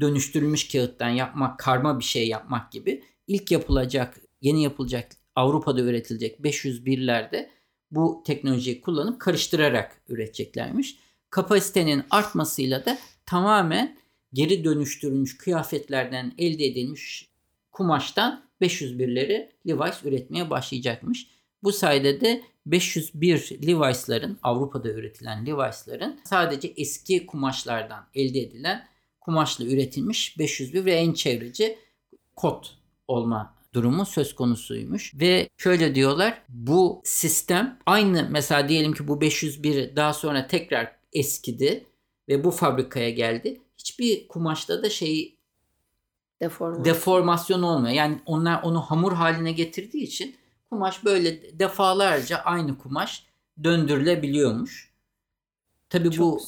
dönüştürülmüş 0.00 0.68
kağıttan 0.68 1.08
yapmak 1.08 1.58
karma 1.58 1.98
bir 1.98 2.04
şey 2.04 2.28
yapmak 2.28 2.72
gibi 2.72 3.04
ilk 3.26 3.50
yapılacak 3.50 4.20
yeni 4.40 4.62
yapılacak 4.62 5.12
Avrupa'da 5.34 5.80
üretilecek 5.80 6.40
501'lerde 6.40 7.50
bu 7.90 8.22
teknolojiyi 8.26 8.80
kullanıp 8.80 9.20
karıştırarak 9.20 10.02
üreteceklermiş. 10.08 10.96
Kapasitenin 11.30 12.04
artmasıyla 12.10 12.84
da 12.84 12.98
tamamen 13.26 13.98
geri 14.32 14.64
dönüştürülmüş 14.64 15.38
kıyafetlerden 15.38 16.34
elde 16.38 16.64
edilmiş 16.64 17.29
kumaştan 17.80 18.44
501'leri 18.62 19.48
Levi's 19.68 20.04
üretmeye 20.04 20.50
başlayacakmış. 20.50 21.26
Bu 21.62 21.72
sayede 21.72 22.20
de 22.20 22.42
501 22.66 23.66
Levi's'ların 23.66 24.38
Avrupa'da 24.42 24.88
üretilen 24.88 25.46
Levi's'ların 25.46 26.20
sadece 26.24 26.72
eski 26.76 27.26
kumaşlardan 27.26 28.06
elde 28.14 28.40
edilen 28.40 28.88
kumaşla 29.20 29.64
üretilmiş 29.64 30.38
501 30.38 30.84
ve 30.84 30.92
en 30.92 31.12
çevreci 31.12 31.78
kot 32.36 32.76
olma 33.08 33.54
durumu 33.74 34.06
söz 34.06 34.34
konusuymuş. 34.34 35.14
Ve 35.14 35.48
şöyle 35.56 35.94
diyorlar 35.94 36.42
bu 36.48 37.02
sistem 37.04 37.78
aynı 37.86 38.28
mesela 38.30 38.68
diyelim 38.68 38.92
ki 38.92 39.08
bu 39.08 39.20
501 39.20 39.96
daha 39.96 40.12
sonra 40.12 40.46
tekrar 40.46 40.96
eskidi 41.12 41.86
ve 42.28 42.44
bu 42.44 42.50
fabrikaya 42.50 43.10
geldi. 43.10 43.60
Hiçbir 43.78 44.28
kumaşta 44.28 44.82
da 44.82 44.90
şey 44.90 45.39
deformasyon. 46.42 46.84
deformasyon 46.84 47.62
olmuyor. 47.62 47.94
Yani 47.94 48.20
onlar 48.26 48.62
onu 48.62 48.80
hamur 48.80 49.12
haline 49.12 49.52
getirdiği 49.52 50.02
için 50.02 50.36
kumaş 50.70 51.04
böyle 51.04 51.58
defalarca 51.58 52.38
aynı 52.38 52.78
kumaş 52.78 53.26
döndürülebiliyormuş. 53.64 54.90
Tabii 55.90 56.18
bu 56.18 56.40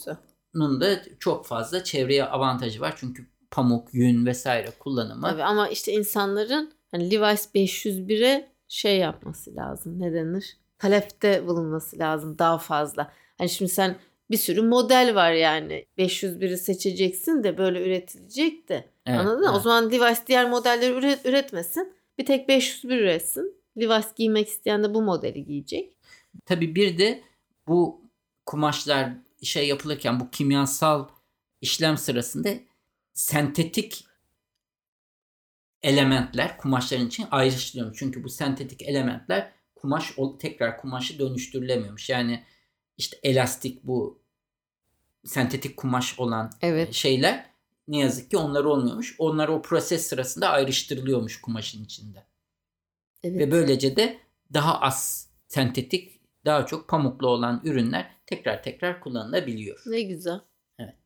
bunun 0.55 0.81
da 0.81 1.03
çok 1.19 1.47
fazla 1.47 1.85
çevreye 1.85 2.25
avantajı 2.25 2.81
var. 2.81 2.95
Çünkü 2.97 3.27
pamuk, 3.51 3.95
yün 3.95 4.27
vesaire 4.27 4.71
kullanımı. 4.79 5.27
Tabii 5.29 5.43
ama 5.43 5.69
işte 5.69 5.93
insanların 5.93 6.73
hani 6.91 7.11
Levi's 7.11 7.49
501'e 7.55 8.53
şey 8.69 8.99
yapması 8.99 9.57
lazım. 9.57 10.01
Ne 10.01 10.13
denir? 10.13 10.57
Talepte 10.79 11.47
bulunması 11.47 11.99
lazım 11.99 12.39
daha 12.39 12.59
fazla. 12.59 13.13
Hani 13.39 13.49
şimdi 13.49 13.71
sen 13.71 13.97
bir 14.31 14.37
sürü 14.37 14.62
model 14.62 15.14
var 15.14 15.33
yani. 15.33 15.87
501'i 15.99 16.57
seçeceksin 16.57 17.45
de 17.45 17.59
böyle 17.59 17.87
üretilecek 17.87 18.69
de. 18.69 18.91
Evet, 19.07 19.21
Anladın 19.21 19.41
mı? 19.41 19.47
Evet. 19.47 19.57
O 19.57 19.61
zaman 19.61 19.91
Levi's 19.93 20.26
diğer 20.26 20.50
modelleri 20.50 20.93
üret, 20.93 21.26
üretmesin. 21.26 21.95
Bir 22.19 22.26
tek 22.26 22.49
501 22.49 22.99
üretsin. 22.99 23.62
Levi's 23.79 24.14
giymek 24.17 24.49
isteyen 24.49 24.85
de 24.85 24.95
bu 24.95 25.02
modeli 25.02 25.45
giyecek. 25.45 25.97
Tabii 26.47 26.75
bir 26.75 26.99
de 26.99 27.23
bu 27.69 28.00
kumaşlar 28.47 29.12
şey 29.43 29.69
yapılırken 29.69 30.21
bu 30.21 30.31
kimyasal 30.31 31.09
işlem 31.61 31.97
sırasında 31.97 32.49
sentetik 33.14 34.07
elementler 35.83 36.59
kumaşların 36.59 37.07
için 37.07 37.26
ayrıştırılıyor. 37.31 37.97
Çünkü 37.99 38.25
bu 38.25 38.29
sentetik 38.29 38.83
elementler 38.83 39.52
kumaş 39.75 40.12
tekrar 40.38 40.81
kumaşı 40.81 41.19
dönüştürülemiyormuş. 41.19 42.11
Yani 42.11 42.43
işte 43.02 43.18
elastik 43.23 43.85
bu 43.85 44.23
sentetik 45.25 45.76
kumaş 45.76 46.18
olan 46.18 46.50
evet. 46.62 46.92
şeyler 46.92 47.47
ne 47.88 47.99
yazık 47.99 48.30
ki 48.30 48.37
onlar 48.37 48.64
olmuyormuş. 48.64 49.14
Onlar 49.18 49.49
o 49.49 49.62
proses 49.62 50.06
sırasında 50.06 50.49
ayrıştırılıyormuş 50.49 51.40
kumaşın 51.40 51.85
içinde. 51.85 52.26
Evet. 53.25 53.38
Ve 53.38 53.50
böylece 53.50 53.97
de 53.97 54.18
daha 54.54 54.80
az 54.80 55.28
sentetik, 55.49 56.21
daha 56.44 56.66
çok 56.66 56.88
pamuklu 56.88 57.28
olan 57.28 57.61
ürünler 57.64 58.16
tekrar 58.26 58.62
tekrar 58.62 59.00
kullanılabiliyor. 59.00 59.82
Ne 59.87 60.02
güzel. 60.02 60.40
Evet. 60.78 60.97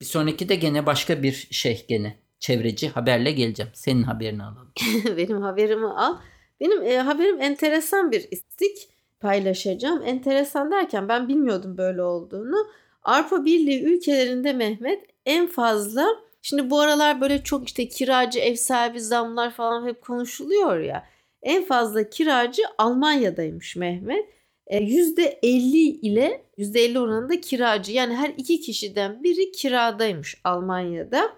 Bir 0.00 0.06
sonraki 0.06 0.48
de 0.48 0.54
gene 0.54 0.86
başka 0.86 1.22
bir 1.22 1.48
şey 1.50 1.86
gene 1.88 2.18
çevreci 2.38 2.88
haberle 2.88 3.32
geleceğim. 3.32 3.72
Senin 3.74 4.02
haberini 4.02 4.42
alalım. 4.42 4.72
Benim 5.16 5.42
haberimi 5.42 5.86
al. 5.86 6.18
Benim 6.60 6.82
e, 6.82 6.98
haberim 6.98 7.40
enteresan 7.40 8.12
bir 8.12 8.28
istik 8.30 8.88
paylaşacağım. 9.20 10.02
Enteresan 10.02 10.70
derken 10.70 11.08
ben 11.08 11.28
bilmiyordum 11.28 11.78
böyle 11.78 12.02
olduğunu. 12.02 12.66
Avrupa 13.02 13.44
Birliği 13.44 13.82
ülkelerinde 13.84 14.52
Mehmet 14.52 15.04
en 15.26 15.46
fazla 15.46 16.06
şimdi 16.42 16.70
bu 16.70 16.80
aralar 16.80 17.20
böyle 17.20 17.42
çok 17.42 17.68
işte 17.68 17.88
kiracı 17.88 18.38
ev 18.38 18.54
sahibi 18.54 19.00
zamlar 19.00 19.50
falan 19.50 19.86
hep 19.86 20.02
konuşuluyor 20.02 20.78
ya. 20.78 21.06
En 21.42 21.64
fazla 21.64 22.10
kiracı 22.10 22.62
Almanya'daymış 22.78 23.76
Mehmet. 23.76 24.36
%50 24.70 25.36
e, 25.42 25.48
ile 25.48 26.44
%50 26.58 26.98
oranında 26.98 27.40
kiracı 27.40 27.92
yani 27.92 28.14
her 28.14 28.34
iki 28.36 28.60
kişiden 28.60 29.22
biri 29.22 29.52
kiradaymış 29.52 30.40
Almanya'da. 30.44 31.32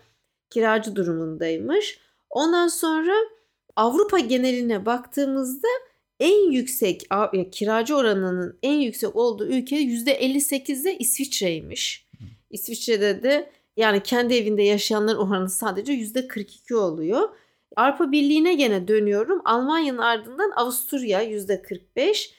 Kiracı 0.50 0.96
durumundaymış. 0.96 2.00
Ondan 2.30 2.68
sonra 2.68 3.12
Avrupa 3.76 4.18
geneline 4.18 4.86
baktığımızda 4.86 5.68
en 6.20 6.50
yüksek 6.50 7.02
kiracı 7.52 7.96
oranının 7.96 8.58
en 8.62 8.78
yüksek 8.78 9.16
olduğu 9.16 9.46
ülke 9.46 9.76
%58'de 9.76 10.98
İsviçre'ymiş. 10.98 12.08
İsviçre'de 12.50 13.22
de 13.22 13.50
yani 13.76 14.02
kendi 14.02 14.34
evinde 14.34 14.62
yaşayanların 14.62 15.18
oranı 15.18 15.50
sadece 15.50 15.92
%42 15.92 16.74
oluyor. 16.74 17.28
Avrupa 17.76 18.12
Birliği'ne 18.12 18.54
gene 18.54 18.88
dönüyorum. 18.88 19.42
Almanya'nın 19.44 19.98
ardından 19.98 20.52
Avusturya 20.56 21.22
%45. 21.22 22.30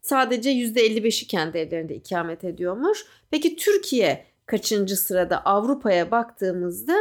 Sadece 0.00 0.50
%55'i 0.50 1.26
kendi 1.26 1.58
evlerinde 1.58 1.94
ikamet 1.94 2.44
ediyormuş. 2.44 3.06
Peki 3.30 3.56
Türkiye 3.56 4.26
kaçıncı 4.46 4.96
sırada? 4.96 5.44
Avrupa'ya 5.44 6.10
baktığımızda 6.10 6.96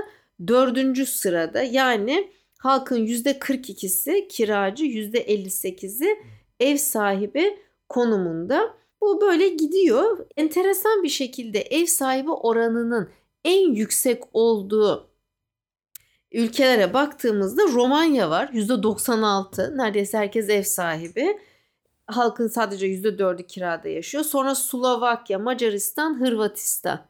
dördüncü 0.47 1.05
sırada 1.05 1.63
yani 1.63 2.31
halkın 2.57 3.05
%42'si 3.05 4.27
kiracı, 4.27 4.85
%58'i 4.85 6.17
ev 6.59 6.77
sahibi 6.77 7.59
konumunda. 7.89 8.77
Bu 9.01 9.21
böyle 9.21 9.49
gidiyor. 9.49 10.25
Enteresan 10.37 11.03
bir 11.03 11.09
şekilde 11.09 11.61
ev 11.61 11.85
sahibi 11.85 12.31
oranının 12.31 13.09
en 13.45 13.73
yüksek 13.73 14.23
olduğu 14.33 15.09
ülkelere 16.31 16.93
baktığımızda 16.93 17.63
Romanya 17.63 18.29
var. 18.29 18.47
%96. 18.47 19.77
Neredeyse 19.77 20.17
herkes 20.17 20.49
ev 20.49 20.63
sahibi. 20.63 21.39
Halkın 22.07 22.47
sadece 22.47 22.87
%4'ü 22.87 23.47
kirada 23.47 23.89
yaşıyor. 23.89 24.23
Sonra 24.23 24.55
Slovakya, 24.55 25.39
Macaristan, 25.39 26.19
Hırvatistan. 26.19 27.07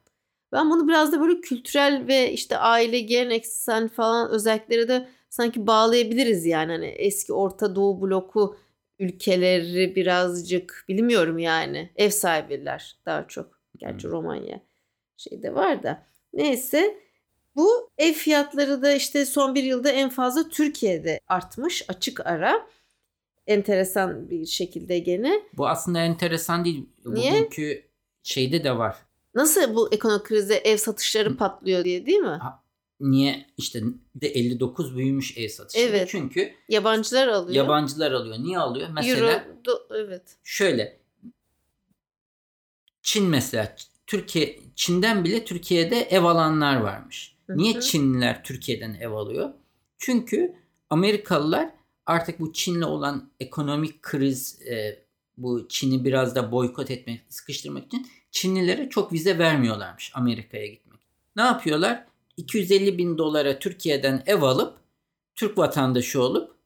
Ben 0.51 0.69
bunu 0.71 0.87
biraz 0.87 1.11
da 1.11 1.21
böyle 1.21 1.41
kültürel 1.41 2.07
ve 2.07 2.31
işte 2.31 2.57
aile 2.57 2.99
geleneksel 2.99 3.89
falan 3.89 4.29
özellikleri 4.29 4.87
de 4.87 5.07
sanki 5.29 5.67
bağlayabiliriz 5.67 6.45
yani. 6.45 6.71
Hani 6.71 6.85
eski 6.85 7.33
Orta 7.33 7.75
Doğu 7.75 8.01
bloku 8.01 8.57
ülkeleri 8.99 9.95
birazcık 9.95 10.85
bilmiyorum 10.87 11.39
yani. 11.39 11.91
Ev 11.95 12.09
sahibiler 12.09 12.97
daha 13.05 13.27
çok. 13.27 13.57
Gerçi 13.77 14.07
Romanya 14.07 14.61
şeyde 15.17 15.55
var 15.55 15.83
da. 15.83 16.03
Neyse 16.33 16.97
bu 17.55 17.89
ev 17.97 18.13
fiyatları 18.13 18.81
da 18.81 18.93
işte 18.93 19.25
son 19.25 19.55
bir 19.55 19.63
yılda 19.63 19.91
en 19.91 20.09
fazla 20.09 20.49
Türkiye'de 20.49 21.19
artmış 21.27 21.85
açık 21.89 22.27
ara. 22.27 22.67
Enteresan 23.47 24.29
bir 24.29 24.45
şekilde 24.45 24.99
gene. 24.99 25.41
Bu 25.53 25.67
aslında 25.67 25.99
enteresan 25.99 26.65
değil. 26.65 26.89
Niye? 27.05 27.31
Bugünkü 27.31 27.83
şeyde 28.23 28.63
de 28.63 28.77
var. 28.77 28.95
Nasıl 29.35 29.75
bu 29.75 29.93
ekonomik 29.93 30.25
krizde 30.25 30.57
ev 30.57 30.77
satışları 30.77 31.37
patlıyor 31.37 31.83
diye 31.83 32.05
değil 32.05 32.19
mi? 32.19 32.39
Niye 32.99 33.45
işte 33.57 33.81
de 34.15 34.27
59 34.27 34.97
büyümüş 34.97 35.37
ev 35.37 35.47
satışları. 35.47 35.85
Evet. 35.85 36.09
Çünkü 36.11 36.53
Yabancılar 36.69 37.27
alıyor. 37.27 37.55
yabancılar 37.63 38.11
alıyor. 38.11 38.37
Niye 38.39 38.59
alıyor? 38.59 38.89
Mesela 38.89 39.31
Euro, 39.31 39.61
do- 39.65 40.05
evet. 40.05 40.37
şöyle 40.43 40.99
Çin 43.01 43.25
mesela 43.25 43.75
Türkiye 44.07 44.59
Çin'den 44.75 45.23
bile 45.23 45.45
Türkiye'de 45.45 46.01
ev 46.01 46.23
alanlar 46.23 46.75
varmış. 46.75 47.35
Hı 47.47 47.57
Niye. 47.57 47.79
Çinliler 47.81 48.43
Türkiye'den 48.43 48.93
ev 48.93 49.11
alıyor? 49.11 49.53
Çünkü 49.97 50.55
Amerikalılar 50.89 51.69
artık 52.05 52.39
bu 52.39 52.53
Çin'le 52.53 52.81
olan 52.81 53.31
ekonomik 53.39 54.01
kriz 54.01 54.61
e, 54.61 55.03
bu 55.37 55.67
Çin'i 55.69 56.05
biraz 56.05 56.35
da 56.35 56.51
boykot 56.51 56.91
etmek, 56.91 57.21
sıkıştırmak 57.29 57.85
için 57.85 58.07
Çinlilere 58.31 58.89
çok 58.89 59.13
vize 59.13 59.39
vermiyorlarmış 59.39 60.11
Amerika'ya 60.15 60.67
gitmek. 60.67 60.99
Ne 61.35 61.41
yapıyorlar? 61.41 62.05
250 62.37 62.97
bin 62.97 63.17
dolara 63.17 63.59
Türkiye'den 63.59 64.23
ev 64.25 64.41
alıp 64.41 64.77
Türk 65.35 65.57
vatandaşı 65.57 66.21
olup 66.21 66.57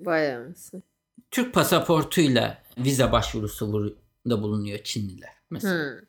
Vay 0.00 0.34
anasını. 0.34 0.82
Türk 1.30 1.54
pasaportuyla 1.54 2.62
vize 2.78 3.12
başvurusu 3.12 3.96
da 4.28 4.42
bulunuyor 4.42 4.78
Çinliler. 4.78 5.32
Mesela. 5.50 5.74
Hmm. 5.74 6.06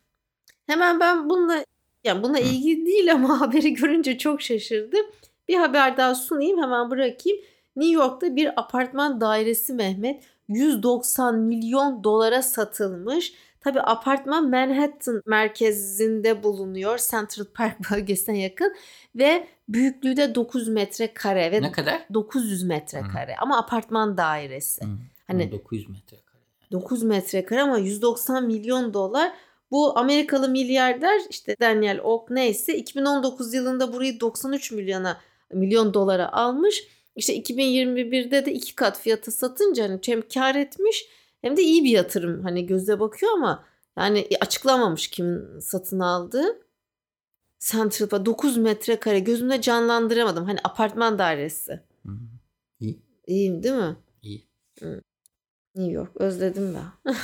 Hemen 0.66 1.00
ben 1.00 1.30
bununla 1.30 1.64
yani 2.04 2.22
bununla 2.22 2.38
Hı. 2.38 2.42
ilgili 2.42 2.86
değil 2.86 3.12
ama 3.12 3.40
haberi 3.40 3.74
görünce 3.74 4.18
çok 4.18 4.42
şaşırdım. 4.42 5.06
Bir 5.48 5.56
haber 5.56 5.96
daha 5.96 6.14
sunayım 6.14 6.62
hemen 6.62 6.90
bırakayım. 6.90 7.38
New 7.76 7.94
York'ta 7.94 8.36
bir 8.36 8.60
apartman 8.60 9.20
dairesi 9.20 9.72
Mehmet 9.72 10.24
190 10.48 11.38
milyon 11.38 12.04
dolara 12.04 12.42
satılmış. 12.42 13.34
Tabi 13.60 13.80
apartman 13.80 14.50
Manhattan 14.50 15.22
merkezinde 15.26 16.42
bulunuyor. 16.42 16.98
Central 17.10 17.44
Park 17.54 17.76
bölgesine 17.90 18.40
yakın 18.40 18.74
ve 19.16 19.46
büyüklüğü 19.68 20.16
de 20.16 20.34
9 20.34 20.68
metrekare 20.68 21.52
ve 21.52 21.62
Ne 21.62 21.72
kadar? 21.72 22.06
900 22.14 22.62
metrekare 22.62 23.36
ama 23.36 23.58
apartman 23.58 24.16
dairesi. 24.16 24.84
Hı. 24.84 24.88
Hani 25.26 25.52
900 25.52 25.88
metrekare. 25.88 26.40
9 26.72 27.02
metrekare 27.02 27.62
ama 27.62 27.78
190 27.78 28.46
milyon 28.46 28.94
dolar. 28.94 29.32
Bu 29.70 29.98
Amerikalı 29.98 30.48
milyarder 30.48 31.20
işte 31.30 31.56
Daniel 31.60 32.00
Oak 32.02 32.30
neyse 32.30 32.76
2019 32.76 33.54
yılında 33.54 33.92
burayı 33.92 34.20
93 34.20 34.72
milyona 34.72 35.20
milyon 35.52 35.94
dolara 35.94 36.32
almış. 36.32 36.84
İşte 37.16 37.36
2021'de 37.36 38.46
de 38.46 38.52
iki 38.52 38.74
kat 38.74 39.00
fiyata 39.00 39.30
satınca 39.30 39.84
hani 39.84 40.00
hem 40.06 40.22
kar 40.28 40.54
etmiş 40.54 41.06
hem 41.42 41.56
de 41.56 41.62
iyi 41.62 41.84
bir 41.84 41.90
yatırım 41.90 42.42
hani 42.42 42.66
göze 42.66 43.00
bakıyor 43.00 43.32
ama 43.32 43.64
yani 43.98 44.28
açıklamamış 44.40 45.08
kimin 45.08 45.58
satın 45.60 46.00
aldığı. 46.00 46.66
Central 47.58 48.08
Park 48.08 48.26
9 48.26 48.56
metrekare 48.56 49.20
gözümde 49.20 49.60
canlandıramadım. 49.60 50.44
Hani 50.44 50.58
apartman 50.64 51.18
dairesi. 51.18 51.80
Hı. 52.06 52.12
İyi. 52.80 53.02
İyiyim 53.26 53.62
değil 53.62 53.74
mi? 53.74 53.96
İyi. 54.22 54.48
New 55.74 55.92
York 55.92 56.16
özledim 56.16 56.74
ben. 56.74 57.14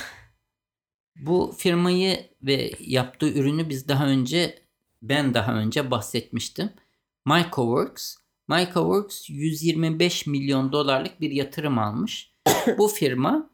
Bu 1.15 1.55
firmayı 1.57 2.17
ve 2.41 2.71
yaptığı 2.79 3.29
ürünü 3.29 3.69
biz 3.69 3.87
daha 3.87 4.07
önce 4.07 4.59
ben 5.01 5.33
daha 5.33 5.53
önce 5.55 5.91
bahsetmiştim. 5.91 6.69
MycoWorks. 7.25 8.15
MycoWorks 8.47 9.29
125 9.29 10.27
milyon 10.27 10.71
dolarlık 10.71 11.21
bir 11.21 11.31
yatırım 11.31 11.79
almış. 11.79 12.33
Bu 12.77 12.87
firma 12.87 13.49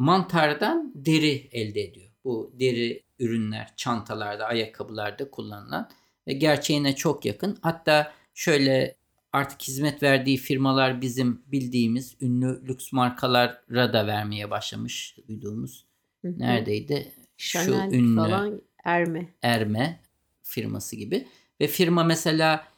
mantardan 0.00 0.92
deri 0.94 1.48
elde 1.52 1.80
ediyor. 1.80 2.10
Bu 2.24 2.52
deri 2.60 3.02
ürünler 3.18 3.72
çantalarda, 3.76 4.46
ayakkabılarda 4.46 5.30
kullanılan 5.30 5.90
ve 6.26 6.32
gerçeğine 6.32 6.96
çok 6.96 7.24
yakın. 7.24 7.58
Hatta 7.62 8.12
şöyle 8.34 8.96
artık 9.32 9.62
hizmet 9.62 10.02
verdiği 10.02 10.36
firmalar 10.36 11.00
bizim 11.00 11.42
bildiğimiz 11.46 12.16
ünlü 12.20 12.68
lüks 12.68 12.92
markalara 12.92 13.92
da 13.92 14.06
vermeye 14.06 14.50
başlamış 14.50 15.16
duyduğumuz. 15.28 15.86
Hı 16.22 16.28
hı. 16.28 16.38
Neredeydi? 16.38 17.12
Chanel 17.36 17.90
Şu 17.90 17.96
ünlü 17.96 18.16
falan 18.16 18.62
Erme. 18.84 19.34
Erme 19.42 20.00
firması 20.42 20.96
gibi. 20.96 21.28
Ve 21.60 21.66
firma 21.66 22.04
mesela 22.04 22.68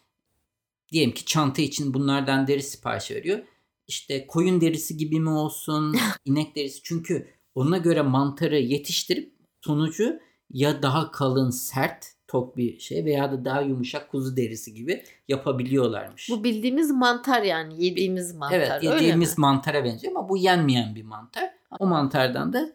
diyelim 0.93 1.15
ki 1.15 1.25
çanta 1.25 1.63
için 1.63 1.95
bunlardan 1.95 2.47
deri 2.47 2.63
sipariş 2.63 3.11
veriyor. 3.11 3.39
İşte 3.87 4.27
koyun 4.27 4.61
derisi 4.61 4.97
gibi 4.97 5.21
mi 5.21 5.31
olsun, 5.31 5.97
inek 6.25 6.57
derisi. 6.57 6.83
Çünkü 6.83 7.27
ona 7.55 7.79
göre 7.79 8.03
mantarı 8.03 8.59
yetiştirip 8.59 9.35
sonucu 9.61 10.19
ya 10.51 10.83
daha 10.83 11.11
kalın, 11.11 11.51
sert, 11.51 12.07
tok 12.29 12.57
bir 12.57 12.79
şey 12.79 13.05
veya 13.05 13.33
da 13.33 13.45
daha 13.45 13.61
yumuşak 13.61 14.11
kuzu 14.11 14.37
derisi 14.37 14.75
gibi 14.75 15.05
yapabiliyorlarmış. 15.29 16.31
Bu 16.31 16.45
bildiğimiz 16.45 16.91
mantar 16.91 17.43
yani 17.43 17.85
yediğimiz 17.85 18.35
mantar. 18.35 18.57
Evet 18.57 18.83
yediğimiz 18.83 19.39
mantara 19.39 19.85
benziyor 19.85 20.17
ama 20.17 20.29
bu 20.29 20.37
yenmeyen 20.37 20.95
bir 20.95 21.03
mantar. 21.03 21.51
O 21.81 21.87
mantardan 21.87 22.53
da 22.53 22.73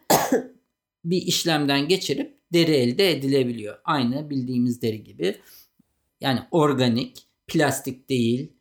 bir 1.04 1.22
işlemden 1.22 1.88
geçirip 1.88 2.38
deri 2.52 2.72
elde 2.72 3.10
edilebiliyor. 3.10 3.78
Aynı 3.84 4.30
bildiğimiz 4.30 4.82
deri 4.82 5.04
gibi. 5.04 5.40
Yani 6.20 6.40
organik, 6.50 7.26
plastik 7.46 8.08
değil, 8.08 8.52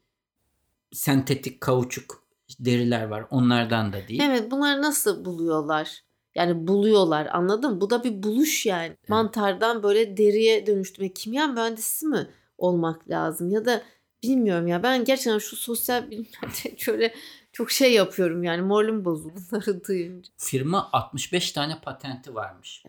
sentetik 0.91 1.61
kauçuk 1.61 2.26
deriler 2.59 3.03
var. 3.03 3.25
Onlardan 3.29 3.93
da 3.93 4.07
değil. 4.07 4.21
Evet 4.23 4.51
bunları 4.51 4.81
nasıl 4.81 5.25
buluyorlar? 5.25 6.03
Yani 6.35 6.67
buluyorlar 6.67 7.27
anladın 7.31 7.73
mı? 7.73 7.81
Bu 7.81 7.89
da 7.89 8.03
bir 8.03 8.23
buluş 8.23 8.65
yani. 8.65 8.97
Mantardan 9.07 9.83
böyle 9.83 10.17
deriye 10.17 10.67
dönüştürme. 10.67 11.13
Kimya 11.13 11.47
mühendisi 11.47 12.05
mi 12.05 12.27
olmak 12.57 13.09
lazım? 13.09 13.49
Ya 13.49 13.65
da 13.65 13.83
bilmiyorum 14.23 14.67
ya 14.67 14.83
ben 14.83 15.03
gerçekten 15.05 15.37
şu 15.37 15.55
sosyal 15.55 16.11
bilimlerde 16.11 16.77
şöyle 16.77 17.13
çok 17.53 17.71
şey 17.71 17.93
yapıyorum 17.93 18.43
yani 18.43 18.61
moralim 18.61 19.05
bozuldu 19.05 19.39
bunları 19.51 19.83
duyunca. 19.83 20.29
Firma 20.37 20.89
65 20.93 21.51
tane 21.51 21.79
patenti 21.81 22.35
varmış. 22.35 22.83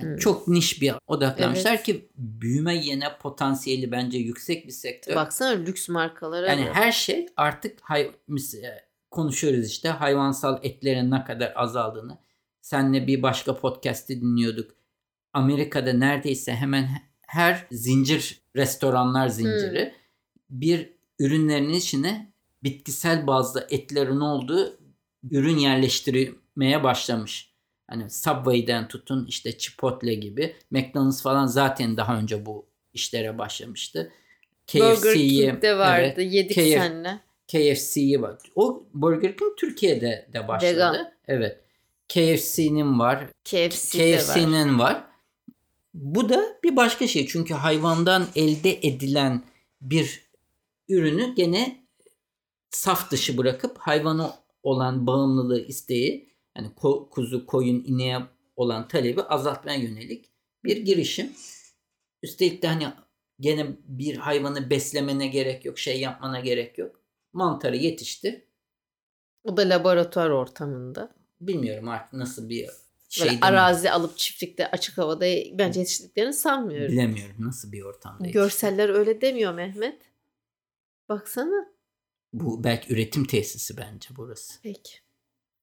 Yani 0.00 0.10
Hmm. 0.10 0.16
Çok 0.16 0.48
niş 0.48 0.82
bir 0.82 0.94
odaklanmışlar 1.06 1.70
Evet. 1.70 1.82
ki 1.82 2.08
büyüme 2.16 2.76
yine 2.76 3.18
potansiyeli 3.18 3.92
bence 3.92 4.18
yüksek 4.18 4.66
bir 4.66 4.72
sektör. 4.72 5.14
Baksana 5.14 5.50
lüks 5.50 5.88
markalara. 5.88 6.46
Yani 6.46 6.66
da. 6.66 6.74
her 6.74 6.92
şey 6.92 7.26
artık 7.36 7.78
hay, 7.82 8.02
e, 8.02 8.86
konuşuyoruz 9.10 9.66
işte 9.66 9.88
hayvansal 9.88 10.58
etlerin 10.62 11.10
ne 11.10 11.24
kadar 11.24 11.52
azaldığını. 11.56 12.18
Senle 12.60 13.06
bir 13.06 13.22
başka 13.22 13.56
podcast'i 13.56 14.20
dinliyorduk. 14.20 14.70
Amerika'da 15.32 15.92
neredeyse 15.92 16.52
hemen 16.54 16.88
her 17.26 17.66
zincir 17.70 18.40
restoranlar 18.56 19.28
zinciri 19.28 19.94
bir 20.50 20.92
ürünlerin 21.18 21.72
içine 21.72 22.32
bitkisel 22.62 23.26
bazda 23.26 23.66
etlerin 23.70 24.20
olduğu 24.20 24.78
ürün 25.30 25.56
yerleştirmeye 25.56 26.84
başlamış. 26.84 27.55
Hani 27.88 28.10
Subway'den 28.10 28.88
tutun 28.88 29.26
işte 29.28 29.58
Chipotle 29.58 30.14
gibi. 30.14 30.56
McDonald's 30.70 31.22
falan 31.22 31.46
zaten 31.46 31.96
daha 31.96 32.18
önce 32.18 32.46
bu 32.46 32.66
işlere 32.94 33.38
başlamıştı. 33.38 34.12
KFC'yi 34.66 35.40
King'de 35.40 35.78
vardı. 35.78 36.14
evet, 36.16 36.32
Yedik 36.32 36.56
KF 36.56 36.62
seninle. 36.62 37.20
KFC'yi 37.48 38.22
var. 38.22 38.38
O 38.56 38.82
Burger 38.94 39.36
King 39.36 39.56
Türkiye'de 39.58 40.28
de 40.32 40.48
başladı. 40.48 40.72
Vegan. 40.72 41.12
Evet. 41.28 41.60
KFC'nin 42.08 42.98
var. 42.98 43.16
Var. 43.16 43.30
KFC'nin 43.44 44.78
var. 44.78 45.04
Bu 45.94 46.28
da 46.28 46.58
bir 46.64 46.76
başka 46.76 47.06
şey. 47.06 47.26
Çünkü 47.26 47.54
hayvandan 47.54 48.26
elde 48.36 48.72
edilen 48.72 49.42
bir 49.80 50.22
ürünü 50.88 51.34
gene 51.34 51.86
saf 52.70 53.10
dışı 53.10 53.38
bırakıp 53.38 53.78
hayvana 53.78 54.38
olan 54.62 55.06
bağımlılığı 55.06 55.60
isteği 55.60 56.28
yani 56.56 56.68
ko- 56.68 57.10
kuzu, 57.10 57.46
koyun, 57.46 57.84
ineğe 57.86 58.18
olan 58.56 58.88
talebi 58.88 59.22
azaltmaya 59.22 59.78
yönelik 59.78 60.30
bir 60.64 60.76
girişim. 60.76 61.32
Üstelik 62.22 62.62
de 62.62 62.66
hani 62.66 62.88
gene 63.40 63.66
bir 63.84 64.16
hayvanı 64.16 64.70
beslemene 64.70 65.26
gerek 65.26 65.64
yok, 65.64 65.78
şey 65.78 66.00
yapmana 66.00 66.40
gerek 66.40 66.78
yok. 66.78 67.00
Mantarı 67.32 67.76
yetiştir. 67.76 68.42
O 69.44 69.56
da 69.56 69.62
laboratuvar 69.62 70.30
ortamında. 70.30 71.14
Bilmiyorum 71.40 71.88
artık 71.88 72.12
nasıl 72.12 72.48
bir 72.48 72.68
şey. 73.08 73.26
Böyle 73.26 73.38
arazi 73.40 73.90
alıp 73.90 74.18
çiftlikte 74.18 74.70
açık 74.70 74.98
havada 74.98 75.24
bence 75.52 75.80
yetiştirdiklerini 75.80 76.32
sanmıyorum. 76.32 76.92
Bilemiyorum 76.92 77.36
nasıl 77.38 77.72
bir 77.72 77.82
ortamda. 77.82 78.28
Görseller 78.28 78.88
öyle 78.88 79.20
demiyor 79.20 79.54
Mehmet. 79.54 80.02
Baksana. 81.08 81.68
Bu 82.32 82.64
belki 82.64 82.92
üretim 82.92 83.24
tesisi 83.24 83.76
bence 83.76 84.08
burası. 84.16 84.60
Peki. 84.62 84.92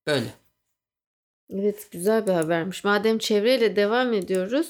Böyle. 0.07 0.33
Evet 1.49 1.87
güzel 1.91 2.27
bir 2.27 2.31
habermiş. 2.31 2.83
Madem 2.83 3.17
çevreyle 3.17 3.75
devam 3.75 4.13
ediyoruz. 4.13 4.67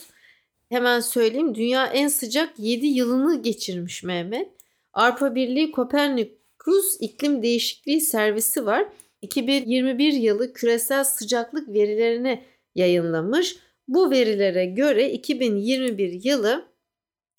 Hemen 0.70 1.00
söyleyeyim. 1.00 1.56
Dünya 1.56 1.86
en 1.88 2.08
sıcak 2.08 2.60
7 2.60 2.88
yılını 2.88 3.42
geçirmiş 3.42 4.04
Mehmet. 4.04 4.50
Avrupa 4.94 5.36
Birliği 5.36 5.72
Kopernikus 5.72 6.98
iklim 7.00 7.44
değişikliği 7.44 8.02
servisi 8.02 8.66
var. 8.66 8.86
2021 9.22 10.14
yılı 10.14 10.54
küresel 10.54 11.04
sıcaklık 11.04 11.70
verilerini 11.70 12.44
yayınlamış. 12.76 13.58
Bu 13.88 14.12
verilere 14.12 14.66
göre 14.66 15.12
2021 15.12 16.24
yılı 16.24 16.66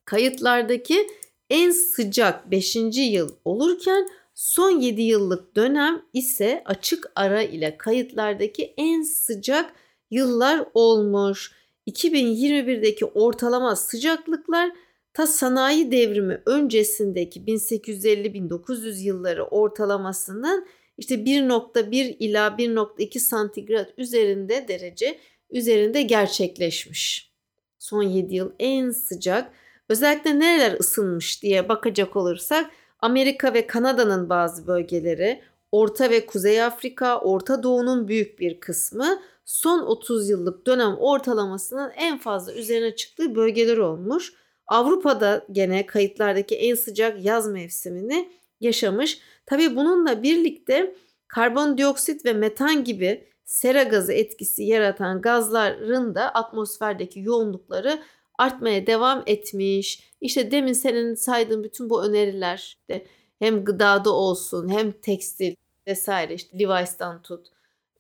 kayıtlardaki 0.05 1.07
en 1.55 1.71
sıcak 1.71 2.51
5. 2.51 2.77
yıl 2.97 3.31
olurken 3.45 4.09
son 4.35 4.71
7 4.71 5.03
yıllık 5.03 5.57
dönem 5.57 6.03
ise 6.13 6.63
açık 6.65 7.13
ara 7.15 7.43
ile 7.43 7.77
kayıtlardaki 7.79 8.75
en 8.77 9.03
sıcak 9.03 9.73
yıllar 10.11 10.67
olmuş. 10.75 11.53
2021'deki 11.87 13.05
ortalama 13.05 13.77
sıcaklıklar 13.77 14.71
ta 15.13 15.27
sanayi 15.27 15.93
devrimi 15.93 16.43
öncesindeki 16.47 17.41
1850-1900 17.41 19.03
yılları 19.03 19.45
ortalamasından 19.45 20.67
işte 20.99 21.15
1.1 21.15 22.17
ila 22.19 22.49
1.2 22.49 23.19
santigrat 23.19 23.91
üzerinde 23.99 24.69
derece 24.69 25.19
üzerinde 25.51 26.03
gerçekleşmiş. 26.03 27.33
Son 27.79 28.03
7 28.03 28.35
yıl 28.35 28.53
en 28.59 28.91
sıcak. 28.91 29.64
Özellikle 29.89 30.39
nereler 30.39 30.81
ısınmış 30.81 31.43
diye 31.43 31.69
bakacak 31.69 32.17
olursak 32.17 32.71
Amerika 33.01 33.55
ve 33.55 33.67
Kanada'nın 33.67 34.29
bazı 34.29 34.67
bölgeleri, 34.67 35.43
Orta 35.73 36.11
ve 36.11 36.27
Kuzey 36.27 36.63
Afrika, 36.63 37.21
Orta 37.21 37.63
Doğu'nun 37.63 38.09
büyük 38.09 38.41
bir 38.41 38.61
kısmı 38.61 39.23
son 39.45 39.81
30 39.81 40.29
yıllık 40.29 40.67
dönem 40.67 40.97
ortalamasının 40.99 41.91
en 41.97 42.19
fazla 42.19 42.53
üzerine 42.53 42.97
çıktığı 42.97 43.35
bölgeler 43.35 43.79
olmuş. 43.79 44.33
Avrupa'da 44.67 45.47
gene 45.53 45.87
kayıtlardaki 45.87 46.57
en 46.57 46.75
sıcak 46.75 47.25
yaz 47.25 47.49
mevsimini 47.49 48.29
yaşamış. 48.61 49.19
Tabii 49.47 49.77
bununla 49.77 50.23
birlikte 50.23 50.95
karbondioksit 51.29 52.25
ve 52.25 52.33
metan 52.33 52.85
gibi 52.85 53.29
sera 53.45 53.83
gazı 53.83 54.13
etkisi 54.13 54.63
yaratan 54.63 55.21
gazların 55.21 56.15
da 56.15 56.29
atmosferdeki 56.29 57.21
yoğunlukları 57.21 57.99
artmaya 58.39 58.87
devam 58.87 59.23
etmiş. 59.27 60.13
İşte 60.21 60.51
demin 60.51 60.73
senin 60.73 61.15
saydığın 61.15 61.65
bütün 61.65 61.91
bu 61.91 62.05
öneriler 62.05 62.57
işte 62.57 63.07
hem 63.39 63.65
gıdada 63.65 64.11
olsun 64.13 64.69
hem 64.69 64.93
tekstil 64.93 65.55
vesaire 65.87 66.35
işte 66.35 66.59
Levi's'tan 66.59 67.23
tut 67.23 67.47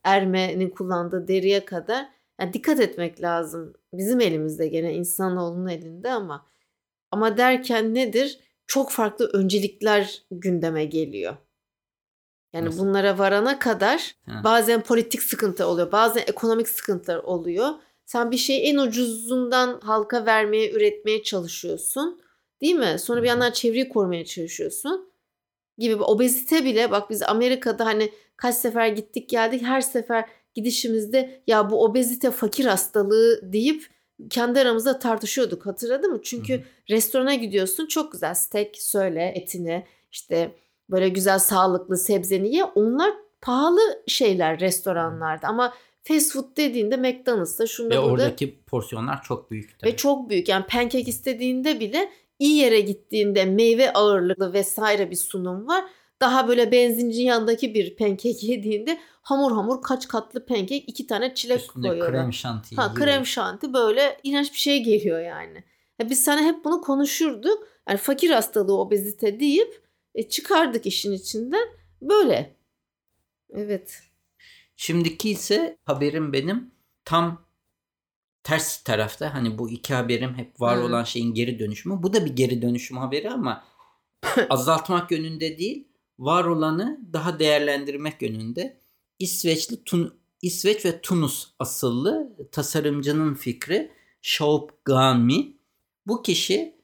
Erme'nin 0.04 0.70
kullandığı 0.70 1.28
deriye 1.28 1.64
kadar 1.64 2.08
yani 2.40 2.52
dikkat 2.52 2.80
etmek 2.80 3.22
lazım. 3.22 3.72
Bizim 3.92 4.20
elimizde 4.20 4.68
gene 4.68 4.94
insanoğlunun 4.94 5.68
elinde 5.68 6.10
ama 6.10 6.46
ama 7.10 7.36
derken 7.36 7.94
nedir? 7.94 8.38
Çok 8.66 8.90
farklı 8.90 9.30
öncelikler 9.32 10.22
gündeme 10.30 10.84
geliyor. 10.84 11.36
Yani 12.52 12.66
Nasıl? 12.66 12.78
bunlara 12.78 13.18
varana 13.18 13.58
kadar 13.58 14.14
ha. 14.26 14.40
bazen 14.44 14.82
politik 14.82 15.22
sıkıntı 15.22 15.66
oluyor, 15.66 15.92
bazen 15.92 16.22
ekonomik 16.26 16.68
sıkıntılar 16.68 17.16
oluyor. 17.18 17.68
Sen 18.06 18.30
bir 18.30 18.36
şeyi 18.36 18.60
en 18.60 18.76
ucuzundan 18.76 19.80
halka 19.80 20.26
vermeye, 20.26 20.70
üretmeye 20.70 21.22
çalışıyorsun. 21.22 22.20
Değil 22.60 22.74
mi? 22.74 22.96
Sonra 22.98 23.22
bir 23.22 23.28
yandan 23.28 23.50
çevreyi 23.50 23.88
korumaya 23.88 24.24
çalışıyorsun. 24.24 25.08
Gibi 25.78 26.02
obezite 26.02 26.64
bile 26.64 26.90
bak 26.90 27.10
biz 27.10 27.22
Amerika'da 27.22 27.84
hani 27.84 28.12
kaç 28.36 28.54
sefer 28.54 28.88
gittik 28.88 29.28
geldik 29.28 29.62
her 29.62 29.80
sefer 29.80 30.24
gidişimizde 30.54 31.42
ya 31.46 31.70
bu 31.70 31.84
obezite 31.84 32.30
fakir 32.30 32.64
hastalığı 32.64 33.52
deyip 33.52 33.86
kendi 34.30 34.60
aramızda 34.60 34.98
tartışıyorduk 34.98 35.66
hatırladın 35.66 36.12
mı? 36.12 36.20
Çünkü 36.22 36.54
Hı-hı. 36.54 36.64
restorana 36.90 37.34
gidiyorsun 37.34 37.86
çok 37.86 38.12
güzel 38.12 38.34
steak 38.34 38.76
söyle 38.76 39.32
etini 39.36 39.86
işte 40.12 40.54
böyle 40.90 41.08
güzel 41.08 41.38
sağlıklı 41.38 41.96
sebzeni 41.96 42.56
ye 42.56 42.64
onlar 42.64 43.14
pahalı 43.40 44.02
şeyler 44.06 44.60
restoranlarda 44.60 45.48
ama 45.48 45.74
fast 46.04 46.32
food 46.32 46.56
dediğinde 46.56 46.96
McDonald's'ta 46.96 47.66
şunda 47.66 47.94
Ve 47.94 47.98
burada. 47.98 48.12
oradaki 48.12 48.60
porsiyonlar 48.60 49.22
çok 49.22 49.50
büyük. 49.50 49.78
Tabii. 49.78 49.92
Ve 49.92 49.96
çok 49.96 50.30
büyük 50.30 50.48
yani 50.48 50.66
pancake 50.66 51.00
istediğinde 51.10 51.80
bile 51.80 52.10
iyi 52.38 52.56
yere 52.56 52.80
gittiğinde 52.80 53.44
meyve 53.44 53.92
ağırlıklı 53.92 54.52
vesaire 54.52 55.10
bir 55.10 55.16
sunum 55.16 55.66
var. 55.68 55.84
Daha 56.20 56.48
böyle 56.48 56.72
benzinci 56.72 57.22
yanındaki 57.22 57.74
bir 57.74 57.96
pancake 57.96 58.38
yediğinde 58.46 58.98
hamur 59.22 59.52
hamur 59.52 59.82
kaç 59.82 60.08
katlı 60.08 60.46
pancake 60.46 60.76
iki 60.78 61.06
tane 61.06 61.34
çilek 61.34 61.60
Üstünde 61.60 61.88
koyuyorlar. 61.88 62.12
krem 62.12 62.32
şanti. 62.32 62.76
Ha, 62.76 62.94
krem 62.94 63.26
şanti 63.26 63.72
böyle 63.72 64.20
inanç 64.22 64.52
bir 64.52 64.58
şey 64.58 64.82
geliyor 64.82 65.20
yani. 65.20 65.64
Ya 65.98 66.10
biz 66.10 66.24
sana 66.24 66.40
hep 66.42 66.64
bunu 66.64 66.80
konuşurduk. 66.80 67.68
Yani 67.88 67.98
fakir 67.98 68.30
hastalığı 68.30 68.80
obezite 68.80 69.40
deyip 69.40 69.82
e, 70.14 70.28
çıkardık 70.28 70.86
işin 70.86 71.12
içinden. 71.12 71.68
Böyle. 72.02 72.56
Evet. 73.54 74.02
Şimdiki 74.76 75.30
ise 75.30 75.78
haberim 75.84 76.32
benim 76.32 76.70
tam 77.04 77.46
ters 78.42 78.82
tarafta. 78.82 79.34
Hani 79.34 79.58
bu 79.58 79.70
iki 79.70 79.94
haberim 79.94 80.34
hep 80.34 80.60
var 80.60 80.78
hmm. 80.78 80.84
olan 80.84 81.04
şeyin 81.04 81.34
geri 81.34 81.58
dönüşümü. 81.58 82.02
Bu 82.02 82.12
da 82.12 82.24
bir 82.24 82.36
geri 82.36 82.62
dönüşüm 82.62 82.96
haberi 82.96 83.30
ama 83.30 83.64
azaltmak 84.50 85.10
yönünde 85.10 85.58
değil, 85.58 85.88
var 86.18 86.44
olanı 86.44 87.00
daha 87.12 87.38
değerlendirmek 87.38 88.22
yönünde. 88.22 88.80
İsveçli 89.18 89.84
Tun 89.84 90.14
İsveç 90.42 90.84
ve 90.84 91.00
Tunus 91.00 91.50
asıllı 91.58 92.36
tasarımcının 92.52 93.34
fikri 93.34 93.92
Shaup 94.22 94.84
Gami. 94.84 95.56
Bu 96.06 96.22
kişi 96.22 96.76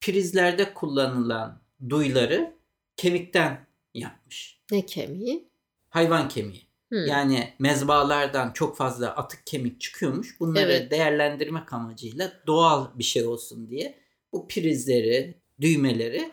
prizlerde 0.00 0.74
kullanılan 0.74 1.62
duyları 1.88 2.56
kemikten 2.96 3.66
yapmış. 3.94 4.60
Ne 4.70 4.86
kemiği? 4.86 5.48
Hayvan 5.88 6.28
kemiği. 6.28 6.67
Hmm. 6.88 7.06
Yani 7.06 7.54
mezbalardan 7.58 8.52
çok 8.52 8.76
fazla 8.76 9.16
atık 9.16 9.46
kemik 9.46 9.80
çıkıyormuş. 9.80 10.40
Bunları 10.40 10.72
evet. 10.72 10.90
değerlendirmek 10.90 11.72
amacıyla 11.72 12.32
doğal 12.46 12.98
bir 12.98 13.04
şey 13.04 13.26
olsun 13.26 13.70
diye 13.70 13.98
bu 14.32 14.48
prizleri, 14.48 15.34
düğmeleri 15.60 16.32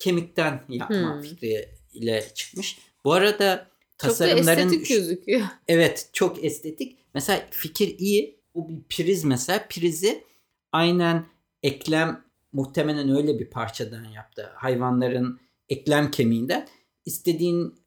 kemikten 0.00 0.64
yapma 0.68 1.14
hmm. 1.14 1.22
fikriyle 1.22 2.24
çıkmış. 2.34 2.78
Bu 3.04 3.12
arada 3.12 3.70
tasarımların... 3.98 4.62
Çok 4.62 4.72
estetik 4.72 4.88
gözüküyor. 4.88 5.40
Evet 5.68 6.10
çok 6.12 6.44
estetik. 6.44 6.98
Mesela 7.14 7.46
fikir 7.50 7.98
iyi. 7.98 8.40
Bu 8.54 8.68
bir 8.68 8.82
priz 8.82 9.24
mesela. 9.24 9.66
Prizi 9.68 10.24
aynen 10.72 11.26
eklem 11.62 12.24
muhtemelen 12.52 13.16
öyle 13.16 13.38
bir 13.38 13.50
parçadan 13.50 14.04
yaptı. 14.04 14.50
Hayvanların 14.54 15.40
eklem 15.68 16.10
kemiğinden. 16.10 16.68
istediğin 17.06 17.79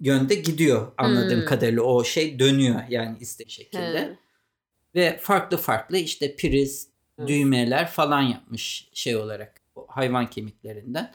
yönde 0.00 0.34
gidiyor 0.34 0.92
anladığım 0.98 1.40
hmm. 1.40 1.46
kadarıyla 1.46 1.82
o 1.82 2.04
şey 2.04 2.38
dönüyor 2.38 2.80
yani 2.88 3.16
istediği 3.20 3.52
şekilde. 3.52 4.08
Hmm. 4.08 4.16
Ve 4.94 5.18
farklı 5.18 5.56
farklı 5.56 5.98
işte 5.98 6.36
priz, 6.36 6.88
hmm. 7.16 7.28
düğmeler 7.28 7.88
falan 7.88 8.22
yapmış 8.22 8.88
şey 8.92 9.16
olarak 9.16 9.60
hayvan 9.88 10.30
kemiklerinden. 10.30 11.14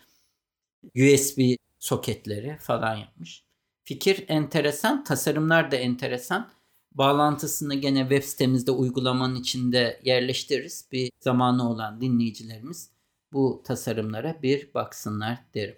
USB 0.95 1.56
soketleri 1.80 2.58
falan 2.60 2.95
yapmış. 2.95 3.43
Fikir 3.84 4.26
enteresan, 4.28 5.04
tasarımlar 5.04 5.71
da 5.71 5.76
enteresan. 5.76 6.52
Bağlantısını 6.91 7.76
gene 7.76 8.00
web 8.00 8.24
sitemizde 8.24 8.71
uygulamanın 8.71 9.36
içinde 9.36 10.02
yerleştiririz. 10.04 10.88
Bir 10.91 11.12
zamanı 11.19 11.69
olan 11.69 12.02
dinleyicilerimiz 12.02 12.91
bu 13.34 13.62
tasarımlara 13.65 14.41
bir 14.43 14.74
baksınlar 14.74 15.38
derim. 15.54 15.78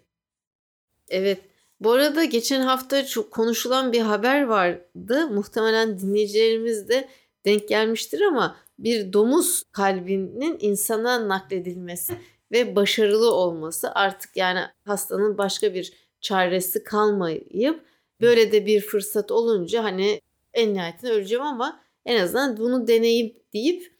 Evet. 1.09 1.41
Bu 1.79 1.91
arada 1.91 2.23
geçen 2.23 2.61
hafta 2.61 3.05
çok 3.05 3.31
konuşulan 3.31 3.93
bir 3.93 4.01
haber 4.01 4.43
vardı. 4.43 5.27
Muhtemelen 5.27 5.99
dinleyicilerimiz 5.99 6.89
de 6.89 7.07
denk 7.45 7.67
gelmiştir 7.67 8.21
ama 8.21 8.57
bir 8.79 9.13
domuz 9.13 9.63
kalbinin 9.71 10.57
insana 10.59 11.27
nakledilmesi 11.27 12.13
ve 12.51 12.75
başarılı 12.75 13.33
olması 13.33 13.91
artık 13.91 14.37
yani 14.37 14.59
hastanın 14.85 15.37
başka 15.37 15.73
bir 15.73 15.93
çaresi 16.21 16.83
kalmayıp 16.83 17.85
böyle 18.21 18.51
de 18.51 18.65
bir 18.65 18.81
fırsat 18.81 19.31
olunca 19.31 19.83
hani 19.83 20.21
en 20.53 20.73
nihayetinde 20.73 21.11
öleceğim 21.11 21.43
ama 21.43 21.79
en 22.05 22.21
azından 22.21 22.57
bunu 22.57 22.87
deneyip 22.87 23.53
deyip 23.53 23.93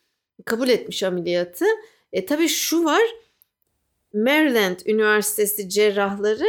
kabul 0.46 0.70
etmiş 0.70 1.04
ameliyatı. 1.04 1.66
E 2.14 2.26
tabii 2.26 2.48
şu 2.48 2.84
var 2.84 3.04
Maryland 4.14 4.80
Üniversitesi 4.86 5.70
cerrahları 5.70 6.46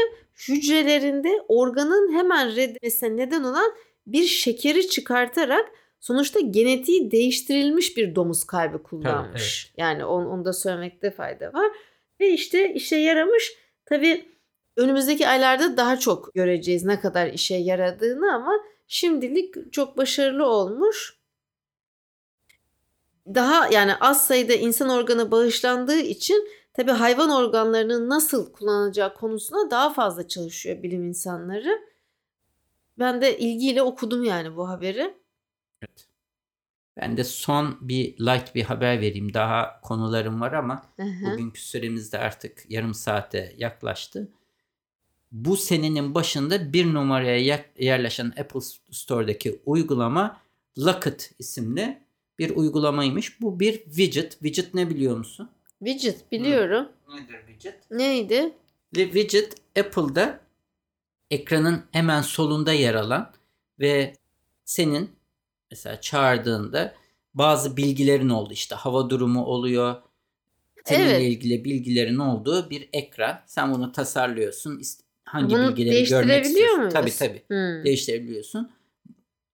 hücrelerinde 0.49 1.29
organın 1.49 2.13
hemen 2.13 2.57
reddetmesine 2.57 3.17
neden 3.17 3.43
olan 3.43 3.73
bir 4.07 4.25
şekeri 4.25 4.89
çıkartarak 4.89 5.71
sonuçta 6.01 6.41
genetiği 6.41 7.11
değiştirilmiş 7.11 7.97
bir 7.97 8.15
domuz 8.15 8.45
kalbi 8.45 8.79
kullanmış. 8.83 9.65
Tabii, 9.65 9.73
evet. 9.73 9.73
Yani 9.77 10.05
onu, 10.05 10.29
onu 10.29 10.45
da 10.45 10.53
söylemekte 10.53 11.11
fayda 11.11 11.53
var. 11.53 11.73
Ve 12.21 12.31
işte 12.31 12.75
işe 12.75 12.97
yaramış. 12.97 13.53
Tabii 13.87 14.29
önümüzdeki 14.77 15.29
aylarda 15.29 15.77
daha 15.77 15.99
çok 15.99 16.35
göreceğiz 16.35 16.85
ne 16.85 17.01
kadar 17.01 17.27
işe 17.27 17.55
yaradığını 17.55 18.35
ama 18.35 18.53
şimdilik 18.87 19.73
çok 19.73 19.97
başarılı 19.97 20.47
olmuş. 20.47 21.19
Daha 23.27 23.69
yani 23.69 23.95
az 23.95 24.27
sayıda 24.27 24.55
insan 24.55 24.89
organı 24.89 25.31
bağışlandığı 25.31 26.01
için 26.01 26.49
tabii 26.79 26.91
hayvan 26.91 27.31
organlarının 27.31 28.09
nasıl 28.09 28.53
kullanılacağı 28.53 29.15
konusunda 29.15 29.71
daha 29.71 29.93
fazla 29.93 30.29
çalışıyor 30.29 30.83
bilim 30.83 31.05
insanları. 31.05 31.81
Ben 32.99 33.21
de 33.21 33.39
ilgiyle 33.39 33.83
okudum 33.83 34.25
yani 34.25 34.57
bu 34.57 34.69
haberi. 34.69 35.15
Evet. 35.83 36.07
Ben 36.97 37.17
de 37.17 37.25
son 37.25 37.79
bir 37.81 38.19
light 38.19 38.55
bir 38.55 38.63
haber 38.63 39.01
vereyim. 39.01 39.35
Daha 39.35 39.81
konularım 39.81 40.41
var 40.41 40.53
ama 40.53 40.83
Hı-hı. 40.97 41.33
bugünkü 41.33 41.61
süremiz 41.61 42.13
de 42.13 42.19
artık 42.19 42.65
yarım 42.69 42.95
saate 42.95 43.55
yaklaştı. 43.57 44.29
Bu 45.33 45.57
senenin 45.57 46.15
başında 46.15 46.73
bir 46.73 46.95
numaraya 46.95 47.65
yerleşen 47.79 48.27
Apple 48.41 48.61
Store'daki 48.91 49.61
uygulama 49.67 50.41
Locket 50.79 51.33
isimli 51.39 52.03
bir 52.39 52.57
uygulamaymış. 52.57 53.41
Bu 53.41 53.61
bir 53.61 53.85
widget. 53.85 54.33
Widget 54.33 54.75
ne 54.75 54.91
biliyor 54.91 55.17
musun? 55.17 55.51
Widget 55.85 56.33
biliyorum. 56.33 56.89
Nedir 57.15 57.39
widget? 57.49 57.91
Neydi? 57.91 58.53
Ve 58.97 59.05
widget 59.05 59.55
Apple'da 59.79 60.41
ekranın 61.31 61.85
hemen 61.93 62.23
solunda 62.23 62.73
yer 62.73 62.95
alan 62.95 63.33
ve 63.81 64.15
senin 64.65 65.11
mesela 65.71 66.01
çağırdığında 66.01 66.95
bazı 67.35 67.77
bilgilerin 67.77 68.29
oldu. 68.29 68.53
İşte 68.53 68.75
hava 68.75 69.11
durumu 69.11 69.45
oluyor. 69.45 69.97
Seninle 70.85 71.11
Evet. 71.11 71.23
ilgili 71.23 71.65
bilgilerin 71.65 72.19
olduğu 72.19 72.71
bir 72.71 72.89
ekran. 72.93 73.41
Sen 73.47 73.75
bunu 73.75 73.93
tasarlıyorsun. 73.93 74.81
Hangi 75.25 75.55
Bunu 75.55 75.69
bilgileri 75.69 76.05
görmek 76.05 76.45
istiyorsun? 76.45 76.79
muyuz? 76.79 76.93
Tabii 76.93 77.11
tabii. 77.17 77.43
Hmm. 77.49 77.85
Değiştirebiliyorsun. 77.85 78.71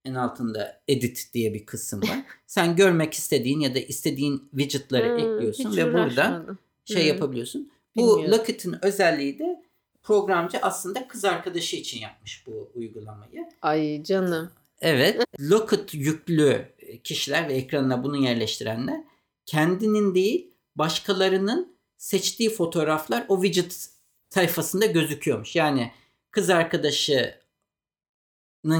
En 0.04 0.14
altında 0.14 0.80
edit 0.88 1.28
diye 1.34 1.54
bir 1.54 1.66
kısım 1.66 2.02
var. 2.02 2.18
Sen 2.46 2.76
görmek 2.76 3.14
istediğin 3.14 3.60
ya 3.60 3.74
da 3.74 3.78
istediğin 3.78 4.48
widgetları 4.50 5.08
Hmm, 5.08 5.18
ekliyorsun 5.18 5.76
ve 5.76 5.86
buradan 5.86 6.04
uğraşmadım. 6.32 6.58
şey 6.84 7.02
Hmm. 7.02 7.08
yapabiliyorsun. 7.08 7.70
Bu. 7.96 8.22
Locket'in 8.30 8.84
özelliği 8.84 9.38
de 9.38 9.62
programcı 10.02 10.58
aslında 10.62 11.08
kız 11.08 11.24
arkadaşı 11.24 11.76
için 11.76 12.00
yapmış 12.00 12.44
bu 12.46 12.70
uygulamayı. 12.74 13.48
Ay 13.62 14.02
canım. 14.02 14.50
Evet, 14.80 15.20
Locket 15.40 15.94
yüklü 15.94 16.68
kişiler 17.04 17.48
ve 17.48 17.54
ekranına 17.54 18.04
bunu 18.04 18.16
yerleştirenler 18.16 19.00
kendinin 19.46 20.14
değil 20.14 20.50
başkalarının 20.76 21.74
seçtiği 21.96 22.50
fotoğraflar 22.50 23.24
o 23.28 23.42
widget 23.42 23.88
sayfasında 24.30 24.86
gözüküyormuş. 24.86 25.56
Yani 25.56 25.90
kız 26.30 26.50
arkadaşının 26.50 27.30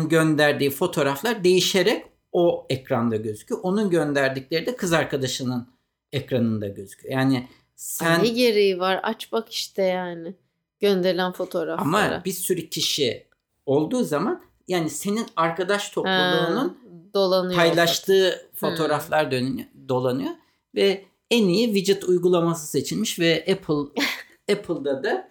gönderdiği 0.08 0.70
fotoğraflar 0.70 1.44
değişerek 1.44 2.04
o 2.32 2.66
ekranda 2.70 3.16
gözüküyor. 3.16 3.60
Onun 3.62 3.90
gönderdikleri 3.90 4.66
de 4.66 4.76
kız 4.76 4.92
arkadaşının 4.92 5.68
ekranında 6.12 6.68
gözüküyor. 6.68 7.14
Yani 7.14 7.48
sen 7.76 8.24
ne 8.24 8.28
gereği 8.28 8.78
var? 8.80 9.00
Aç 9.02 9.32
bak 9.32 9.52
işte 9.52 9.82
yani. 9.82 10.34
Gönderilen 10.80 11.32
fotoğraflara. 11.32 11.80
ama 11.80 12.22
bir 12.24 12.32
sürü 12.32 12.68
kişi 12.70 13.26
olduğu 13.66 14.04
zaman 14.04 14.42
yani 14.68 14.90
senin 14.90 15.26
arkadaş 15.36 15.88
topluluğunun 15.90 16.68
Ha, 16.68 16.74
dolanıyor. 17.14 17.54
paylaştığı 17.56 18.48
fotoğraflar 18.54 19.30
dönüyor, 19.30 19.68
dolanıyor 19.88 20.30
ve 20.74 21.04
en 21.30 21.48
iyi 21.48 21.66
widget 21.74 22.04
uygulaması 22.04 22.66
seçilmiş 22.66 23.18
ve 23.18 23.44
Apple 23.52 24.02
Apple'da 24.52 25.04
da 25.04 25.28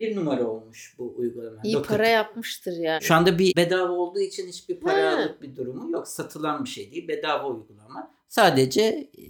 bir 0.00 0.16
numara 0.16 0.44
olmuş 0.46 0.94
bu 0.98 1.14
uygulama. 1.16 1.60
İyi 1.64 1.74
Locket. 1.74 1.88
para 1.88 2.08
yapmıştır 2.08 2.72
yani. 2.72 3.02
Şu 3.02 3.14
anda 3.14 3.38
bir 3.38 3.56
bedava 3.56 3.92
olduğu 3.92 4.20
için 4.20 4.48
hiçbir 4.48 4.80
para 4.80 5.12
Ha. 5.12 5.16
alıp 5.16 5.42
bir 5.42 5.56
durumu 5.56 5.90
yok. 5.90 6.08
Satılan 6.08 6.64
bir 6.64 6.68
şey 6.68 6.92
değil. 6.92 7.08
Bedava 7.08 7.48
uygulama. 7.48 8.14
Sadece 8.28 8.82
e, 8.82 9.22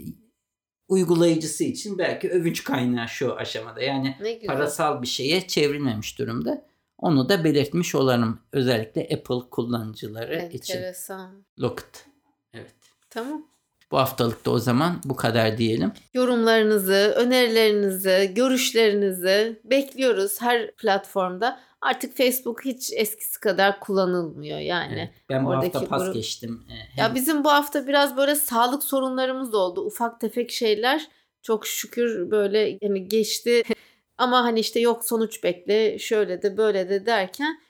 uygulayıcısı 0.88 1.64
için 1.64 1.98
belki 1.98 2.30
övünç 2.30 2.64
kaynağı 2.64 3.08
şu 3.08 3.34
aşamada. 3.34 3.82
Yani 3.82 4.16
parasal 4.46 5.02
bir 5.02 5.06
şeye 5.06 5.46
çevrilmemiş 5.46 6.18
durumda. 6.18 6.66
Onu 6.98 7.28
da 7.28 7.44
belirtmiş 7.44 7.94
olalım. 7.94 8.40
Özellikle 8.52 9.02
Apple 9.02 9.50
kullanıcıları 9.50 10.48
için. 10.52 10.74
Enteresan. 10.74 11.44
Locket. 11.60 12.06
Evet. 12.54 12.74
Tamam. 13.10 13.46
Bu 13.90 13.98
haftalık 13.98 14.46
da 14.46 14.50
o 14.50 14.58
zaman 14.58 15.00
bu 15.04 15.16
kadar 15.16 15.58
diyelim. 15.58 15.92
Yorumlarınızı, 16.14 17.12
önerilerinizi, 17.16 18.32
görüşlerinizi 18.34 19.60
bekliyoruz 19.64 20.40
her 20.40 20.70
platformda. 20.74 21.60
Artık 21.80 22.16
Facebook 22.16 22.64
hiç 22.64 22.92
eskisi 22.92 23.40
kadar 23.40 23.80
kullanılmıyor 23.80 24.58
yani. 24.58 24.94
Evet. 24.98 25.10
Ben 25.30 25.44
bu 25.44 25.48
oradaki 25.48 25.72
hafta 25.72 25.88
pas 25.88 26.02
grup- 26.02 26.14
geçtim. 26.14 26.62
Ee, 26.70 26.74
Ya 27.00 27.06
hem- 27.08 27.14
bizim 27.14 27.44
bu 27.44 27.48
hafta 27.52 27.86
biraz 27.86 28.16
böyle 28.16 28.34
sağlık 28.34 28.82
sorunlarımız 28.84 29.52
da 29.52 29.58
oldu. 29.58 29.80
Ufak 29.80 30.20
tefek 30.20 30.50
şeyler 30.50 31.08
çok 31.42 31.66
şükür 31.66 32.30
böyle 32.30 32.78
yani 32.82 33.08
geçti. 33.08 33.62
Ama 34.18 34.44
hani 34.44 34.60
işte 34.60 34.80
yok 34.80 35.04
sonuç 35.04 35.44
bekle 35.44 35.98
şöyle 35.98 36.42
de 36.42 36.56
böyle 36.56 36.88
de 36.88 37.06
derken 37.06 37.60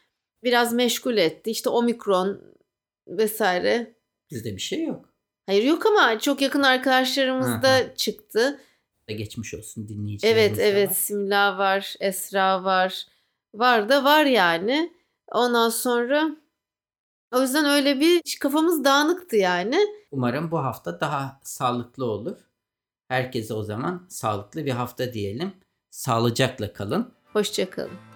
biraz 0.44 0.72
meşgul 0.72 1.16
etti. 1.16 1.50
İşte 1.50 1.70
omikron 1.70 2.42
vesaire. 3.08 3.94
Bizde 4.30 4.56
bir 4.56 4.60
şey 4.60 4.84
yok. 4.84 5.05
Hayır 5.46 5.62
yok 5.62 5.86
ama 5.86 6.18
çok 6.18 6.42
yakın 6.42 6.62
arkadaşlarımız 6.62 7.62
da 7.62 7.94
çıktı. 7.94 8.60
Geçmiş 9.08 9.54
olsun 9.54 9.88
dinleyicilerimiz 9.88 10.42
Evet 10.42 10.58
evet 10.58 10.88
var. 10.88 10.94
Simla 10.94 11.58
var, 11.58 11.94
Esra 12.00 12.64
var. 12.64 13.06
Var 13.54 13.88
da 13.88 14.04
var 14.04 14.24
yani. 14.24 14.92
Ondan 15.32 15.68
sonra 15.68 16.36
o 17.32 17.40
yüzden 17.42 17.64
öyle 17.64 18.00
bir 18.00 18.22
kafamız 18.40 18.84
dağınıktı 18.84 19.36
yani. 19.36 19.78
Umarım 20.10 20.50
bu 20.50 20.58
hafta 20.58 21.00
daha 21.00 21.40
sağlıklı 21.42 22.04
olur. 22.04 22.36
Herkese 23.08 23.54
o 23.54 23.62
zaman 23.62 24.06
sağlıklı 24.08 24.64
bir 24.64 24.70
hafta 24.70 25.12
diyelim. 25.12 25.52
Sağlıcakla 25.90 26.72
kalın. 26.72 27.12
Hoşçakalın. 27.32 28.15